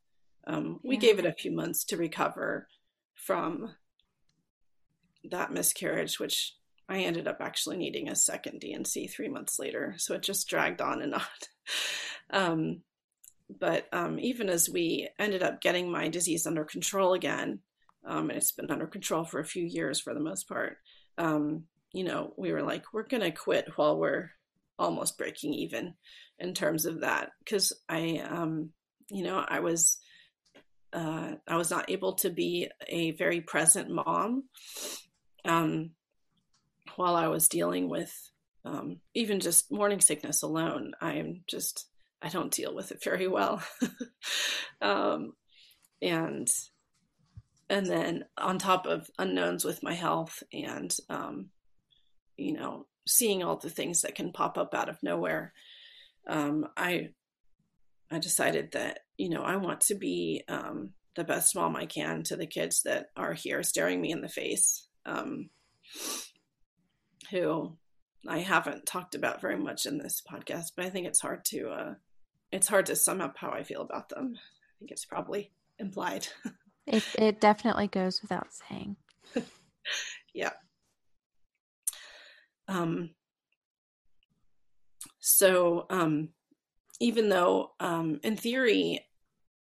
[0.47, 1.01] Um, we yeah.
[1.01, 2.67] gave it a few months to recover
[3.13, 3.75] from
[5.29, 6.55] that miscarriage, which
[6.89, 9.95] I ended up actually needing a second D&C three months later.
[9.97, 11.21] So it just dragged on and on.
[12.31, 12.81] um,
[13.59, 17.59] but um, even as we ended up getting my disease under control again,
[18.05, 20.77] um, and it's been under control for a few years for the most part,
[21.17, 21.63] um,
[21.93, 24.31] you know, we were like, we're going to quit while we're
[24.79, 25.93] almost breaking even
[26.39, 27.31] in terms of that.
[27.39, 28.71] Because I, um,
[29.09, 29.97] you know, I was.
[30.93, 34.43] Uh, I was not able to be a very present mom
[35.45, 35.91] um,
[36.95, 38.13] while I was dealing with
[38.65, 40.91] um, even just morning sickness alone.
[41.01, 41.87] I'm just
[42.21, 43.63] I don't deal with it very well.
[44.81, 45.33] um,
[46.01, 46.47] and
[47.69, 51.47] and then on top of unknowns with my health and um,
[52.37, 55.53] you know seeing all the things that can pop up out of nowhere
[56.27, 57.09] um, i
[58.11, 62.23] i decided that you know i want to be um, the best mom i can
[62.23, 65.49] to the kids that are here staring me in the face um,
[67.29, 67.75] who
[68.27, 71.69] i haven't talked about very much in this podcast but i think it's hard to
[71.69, 71.93] uh,
[72.51, 76.27] it's hard to sum up how i feel about them i think it's probably implied
[76.87, 78.95] It it definitely goes without saying.
[80.33, 80.51] yeah.
[82.67, 83.11] Um
[85.19, 86.29] so um
[86.99, 89.05] even though um in theory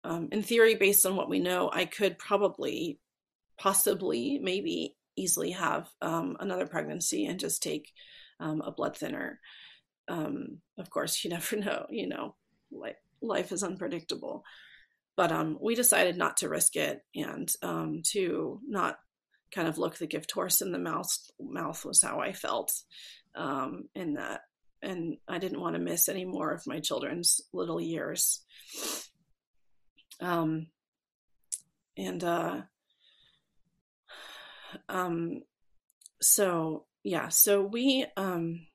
[0.04, 3.00] um in theory based on what we know I could probably
[3.58, 7.92] possibly maybe easily have um another pregnancy and just take
[8.40, 9.40] um a blood thinner.
[10.08, 12.36] Um of course you never know, you know,
[12.72, 14.44] like life is unpredictable
[15.16, 18.98] but um, we decided not to risk it and um, to not
[19.54, 21.16] kind of look the gift horse in the mouth.
[21.40, 22.74] Mouth was how I felt
[23.96, 24.42] in that,
[24.82, 28.42] and I didn't want to miss any more of my children's little years.
[30.20, 30.68] Um,
[31.98, 32.62] and uh,
[34.90, 35.42] um,
[36.22, 38.68] so yeah, so we um,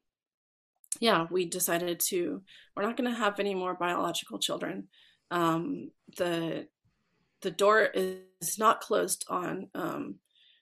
[1.00, 2.42] yeah we decided to
[2.76, 4.88] we're not going to have any more biological children.
[5.30, 6.68] Um, the
[7.42, 10.16] the door is not closed on um,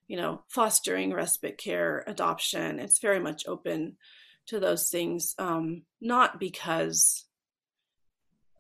[0.09, 2.79] you know fostering respite care adoption.
[2.79, 3.97] It's very much open
[4.47, 7.25] to those things um, not because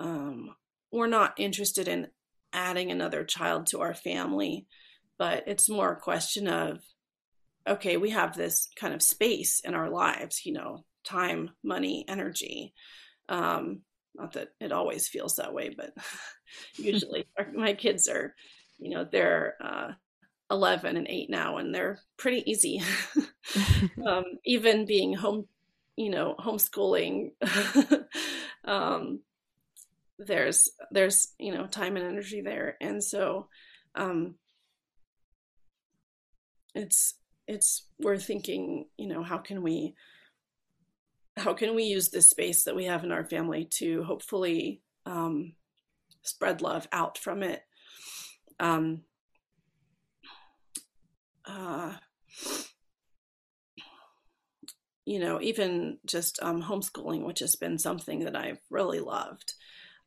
[0.00, 0.54] um,
[0.92, 2.08] we're not interested in
[2.52, 4.66] adding another child to our family
[5.18, 6.80] but it's more a question of
[7.68, 12.72] okay we have this kind of space in our lives you know time money energy
[13.28, 13.80] um,
[14.16, 15.92] not that it always feels that way, but
[16.76, 18.34] usually my kids are,
[18.78, 19.92] you know, they're uh,
[20.50, 22.82] 11 and 8 now, and they're pretty easy.
[24.06, 25.46] um, even being home,
[25.96, 27.30] you know, homeschooling,
[28.64, 29.20] um,
[30.18, 33.48] there's there's you know time and energy there, and so
[33.94, 34.36] um,
[36.74, 37.14] it's
[37.46, 39.94] it's we're thinking, you know, how can we
[41.36, 45.52] how can we use this space that we have in our family to hopefully um,
[46.22, 47.62] spread love out from it?
[48.58, 49.02] Um,
[51.44, 51.92] uh,
[55.06, 59.54] you know even just um, homeschooling which has been something that i've really loved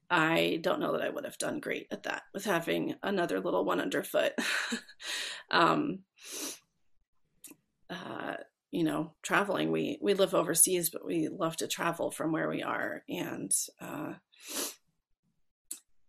[0.10, 3.66] i don't know that i would have done great at that with having another little
[3.66, 4.34] one underfoot.
[5.52, 6.02] Um,
[7.90, 8.36] uh,
[8.72, 12.62] you know traveling we we live overseas but we love to travel from where we
[12.62, 13.04] are.
[13.10, 14.14] And uh,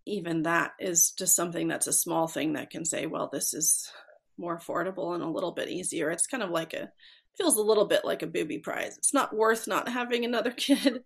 [0.07, 3.91] even that is just something that's a small thing that can say well this is
[4.37, 6.11] more affordable and a little bit easier.
[6.11, 6.91] It's kind of like a
[7.37, 8.99] feels a little bit like a booby prize.
[8.99, 11.03] It's not worth not having another kid.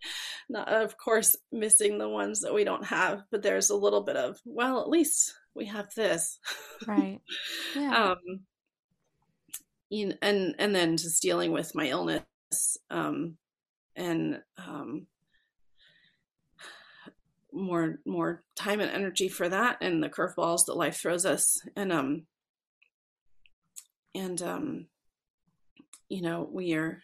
[0.48, 4.16] Not of course missing the ones that we don't have but there's a little bit
[4.16, 6.38] of well at least we have this.
[6.86, 7.20] Right.
[7.76, 8.12] Yeah.
[8.12, 8.40] um
[9.90, 12.24] you know, and and then just dealing with my illness
[12.90, 13.36] um,
[13.96, 15.06] and um,
[17.52, 21.60] more more time and energy for that and the curveballs that life throws us.
[21.76, 22.26] And um
[24.14, 24.86] and um
[26.14, 27.02] you know we are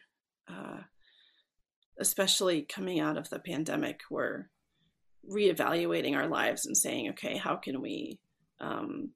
[0.49, 0.78] uh
[1.99, 4.49] especially coming out of the pandemic we're
[5.28, 8.20] reevaluating our lives and saying okay how can we
[8.61, 9.11] um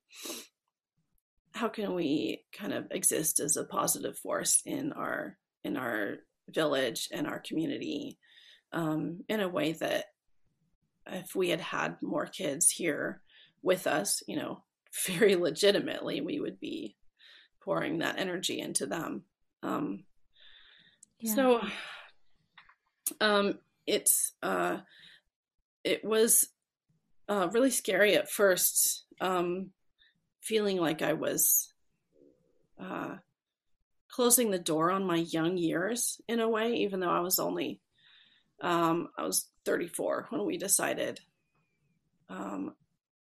[1.55, 6.17] how can we kind of exist as a positive force in our in our
[6.49, 8.19] village and our community
[8.73, 10.07] um, in a way that
[11.07, 13.23] if we had had more kids here
[13.63, 14.65] with us you know
[15.07, 16.97] very legitimately we would be
[17.63, 19.23] pouring that energy into them
[19.65, 20.05] um,
[21.19, 21.35] yeah.
[21.35, 21.61] so
[23.21, 24.79] um, it's uh,
[25.83, 26.49] it was
[27.29, 29.71] uh, really scary at first um,
[30.41, 31.73] feeling like I was
[32.79, 33.17] uh,
[34.09, 37.81] closing the door on my young years in a way, even though I was only
[38.61, 41.21] um, I was 34 when we decided
[42.29, 42.75] um,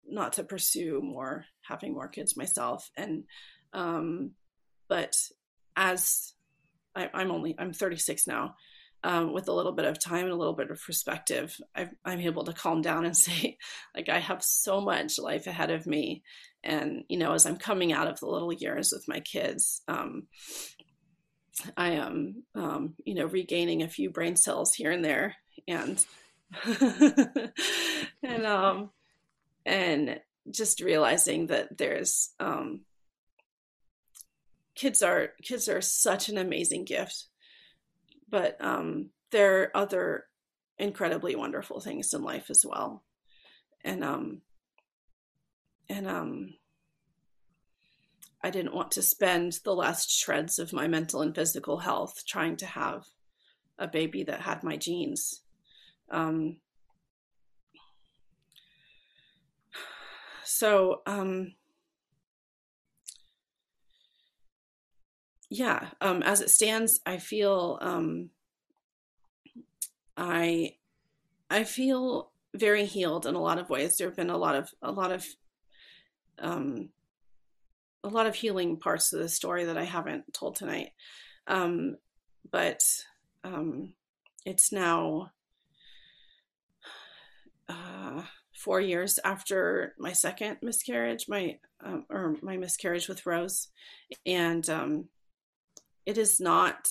[0.07, 3.23] not to pursue more having more kids myself, and
[3.73, 4.31] um,
[4.87, 5.15] but
[5.79, 6.33] as
[6.93, 8.55] I, I'm only I'm 36 now,
[9.03, 12.19] um, with a little bit of time and a little bit of perspective, i am
[12.19, 13.57] able to calm down and say,
[13.95, 16.21] like, I have so much life ahead of me.
[16.63, 20.27] And, you know, as I'm coming out of the little years with my kids, um,
[21.77, 25.35] I am, um, you know, regaining a few brain cells here and there.
[25.65, 26.05] And,
[28.23, 28.89] and, um,
[29.65, 30.19] and
[30.51, 32.81] just realizing that there's, um,
[34.79, 37.25] kids are kids are such an amazing gift
[38.29, 40.23] but um, there are other
[40.77, 43.03] incredibly wonderful things in life as well
[43.83, 44.41] and um
[45.89, 46.53] and um
[48.41, 52.55] I didn't want to spend the last shreds of my mental and physical health trying
[52.57, 53.03] to have
[53.77, 55.41] a baby that had my genes.
[56.09, 56.55] Um,
[60.45, 61.55] so, um,
[65.49, 68.29] yeah, um, as it stands, I feel um,
[70.15, 70.75] I
[71.49, 73.97] I feel very healed in a lot of ways.
[73.97, 75.25] There have been a lot of a lot of
[76.37, 76.89] um,
[78.03, 80.89] a lot of healing parts of the story that I haven't told tonight.
[81.47, 81.97] Um,
[82.51, 82.81] but
[83.43, 83.93] um,
[84.45, 85.31] it's now
[87.67, 88.21] uh,
[88.55, 93.69] four years after my second miscarriage, my um, or my miscarriage with Rose,
[94.25, 95.05] and um,
[96.09, 96.89] it is not.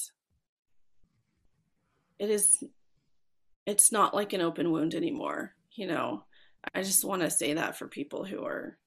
[2.19, 2.63] It is.
[3.67, 5.55] It's not like an open wound anymore.
[5.73, 6.23] You know,
[6.73, 8.79] I just want to say that for people who are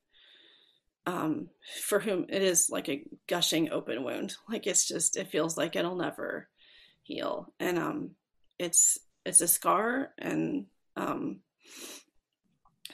[1.06, 1.50] um,
[1.82, 4.36] for whom it is like a gushing open wound.
[4.50, 6.48] Like it's just, it feels like it'll never
[7.04, 7.54] heal.
[7.60, 8.12] And um,
[8.60, 11.40] it's, it's a scar and um,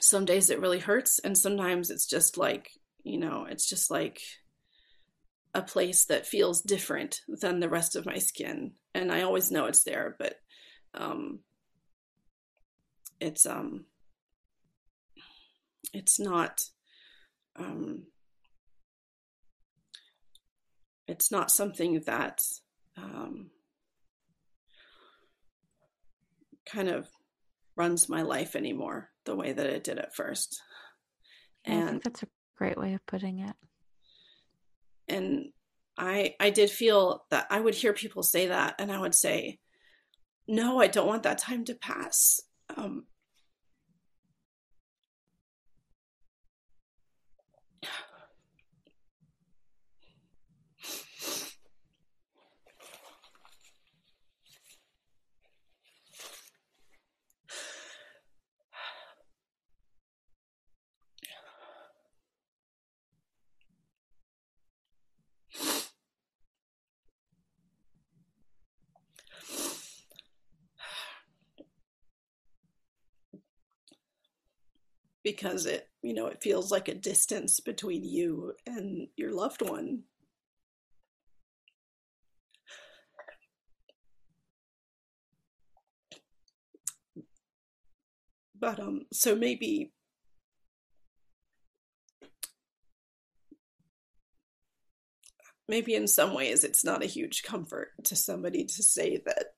[0.00, 1.18] some days it really hurts.
[1.18, 2.70] And sometimes it's just like,
[3.04, 4.20] you know, it's just like
[5.54, 8.72] a place that feels different than the rest of my skin.
[8.94, 10.36] And I always know it's there, but
[10.94, 11.40] um,
[13.20, 13.86] it's, um,
[15.92, 16.60] it's not
[17.56, 18.04] um,
[21.06, 22.42] it's not something that
[22.96, 23.50] um,
[26.66, 27.08] kind of
[27.76, 30.60] runs my life anymore the way that it did at first.
[31.64, 33.56] And that's a great way of putting it.
[35.08, 35.50] And
[35.96, 39.58] I I did feel that I would hear people say that, and I would say,
[40.46, 42.40] "No, I don't want that time to pass."
[42.76, 43.06] Um,
[75.32, 80.04] because it you know it feels like a distance between you and your loved one.
[88.58, 89.92] But um so maybe
[95.68, 99.52] maybe in some ways it's not a huge comfort to somebody to say that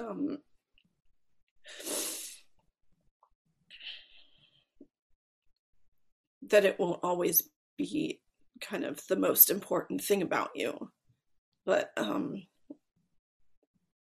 [0.00, 0.38] um
[6.50, 8.20] that it won't always be
[8.60, 10.90] kind of the most important thing about you.
[11.64, 12.42] But um,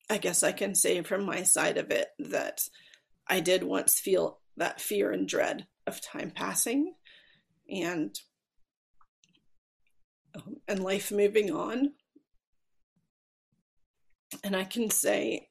[0.09, 2.61] I guess I can say from my side of it that
[3.27, 6.93] I did once feel that fear and dread of time passing
[7.69, 8.17] and
[10.35, 11.93] um, and life moving on.
[14.43, 15.47] And I can say,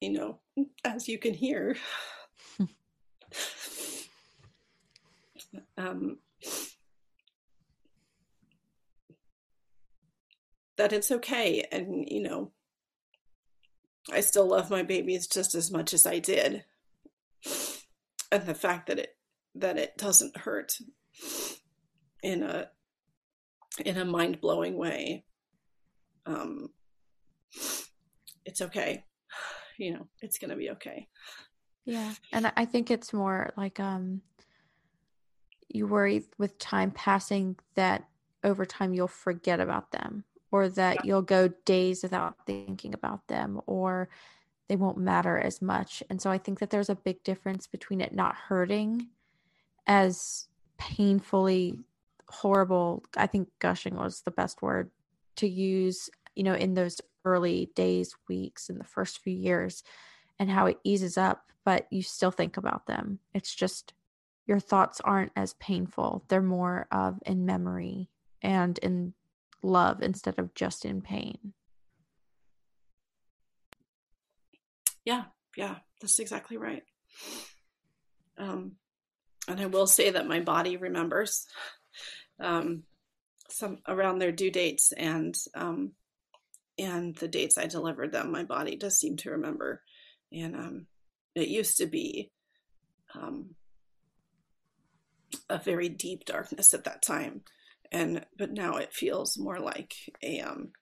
[0.00, 0.40] you know,
[0.84, 1.76] as you can hear,
[5.78, 6.18] um,
[10.76, 11.64] that it's okay.
[11.70, 12.52] And you know
[14.10, 16.64] i still love my babies just as much as i did.
[18.32, 19.16] And the fact that it
[19.54, 20.72] that it doesn't hurt
[22.22, 22.68] in a
[23.84, 25.24] in a mind-blowing way
[26.26, 26.70] um
[28.44, 29.04] it's okay.
[29.80, 31.06] You know it's gonna be okay.
[31.84, 32.12] Yeah.
[32.32, 34.22] And i think it's more like um
[35.68, 38.04] you worry with time passing that
[38.44, 43.60] over time you'll forget about them or that you'll go days without thinking about them
[43.66, 44.08] or
[44.68, 46.02] they won't matter as much.
[46.10, 49.08] And so I think that there's a big difference between it not hurting
[49.86, 50.46] as
[50.78, 51.78] painfully
[52.28, 53.02] horrible.
[53.16, 54.90] I think gushing was the best word
[55.36, 59.82] to use, you know, in those early days, weeks, in the first few years,
[60.38, 63.18] and how it eases up, but you still think about them.
[63.34, 63.92] It's just
[64.48, 66.24] your thoughts aren't as painful.
[66.28, 68.08] They're more of in memory
[68.42, 69.12] and in
[69.62, 71.52] love instead of just in pain.
[75.04, 75.24] Yeah,
[75.56, 76.82] yeah, that's exactly right.
[78.38, 78.72] Um,
[79.46, 81.46] and I will say that my body remembers.
[82.40, 82.84] Um,
[83.50, 85.92] some around their due dates and um,
[86.78, 88.30] and the dates I delivered them.
[88.30, 89.82] My body does seem to remember,
[90.32, 90.86] and um,
[91.34, 92.30] it used to be
[93.14, 93.54] um,
[95.50, 97.42] a very deep darkness at that time,
[97.90, 100.72] and but now it feels more like a um,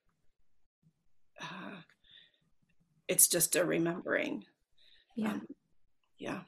[1.40, 1.80] uh,
[3.08, 4.44] it's just a remembering.
[5.16, 5.30] Yeah.
[5.30, 5.46] Um,
[6.18, 6.40] yeah.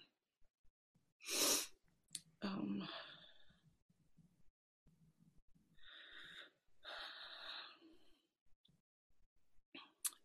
[2.43, 2.83] Um,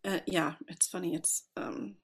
[0.05, 1.15] uh, yeah, it's funny.
[1.15, 1.95] It's, um,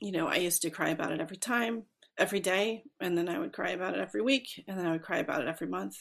[0.00, 1.84] you know, I used to cry about it every time,
[2.18, 5.02] every day, and then I would cry about it every week, and then I would
[5.02, 5.96] cry about it every month.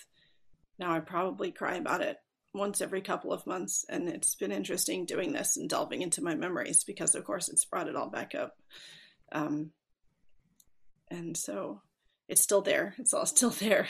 [0.80, 2.18] Now I probably cry about it
[2.53, 6.35] once every couple of months, and it's been interesting doing this and delving into my
[6.35, 8.57] memories because, of course, it's brought it all back up.
[9.31, 9.72] Um,
[11.10, 11.81] and so
[12.27, 12.95] it's still there.
[12.98, 13.88] It's all still there,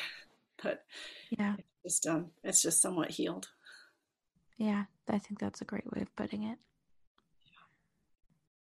[0.62, 0.84] but
[1.30, 3.50] yeah, it's just um, it's just somewhat healed.
[4.58, 6.58] Yeah, I think that's a great way of putting it.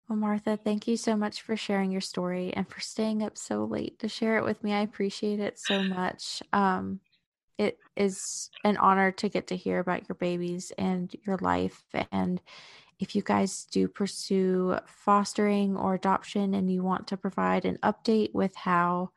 [0.07, 3.63] Well, Martha, thank you so much for sharing your story and for staying up so
[3.63, 4.73] late to share it with me.
[4.73, 6.43] I appreciate it so much.
[6.51, 6.99] Um,
[7.57, 11.83] it is an honor to get to hear about your babies and your life.
[12.11, 12.41] And
[12.99, 18.33] if you guys do pursue fostering or adoption and you want to provide an update
[18.33, 19.11] with how,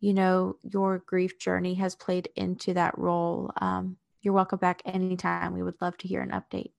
[0.00, 5.52] you know, your grief journey has played into that role, um, you're welcome back anytime.
[5.52, 6.72] We would love to hear an update.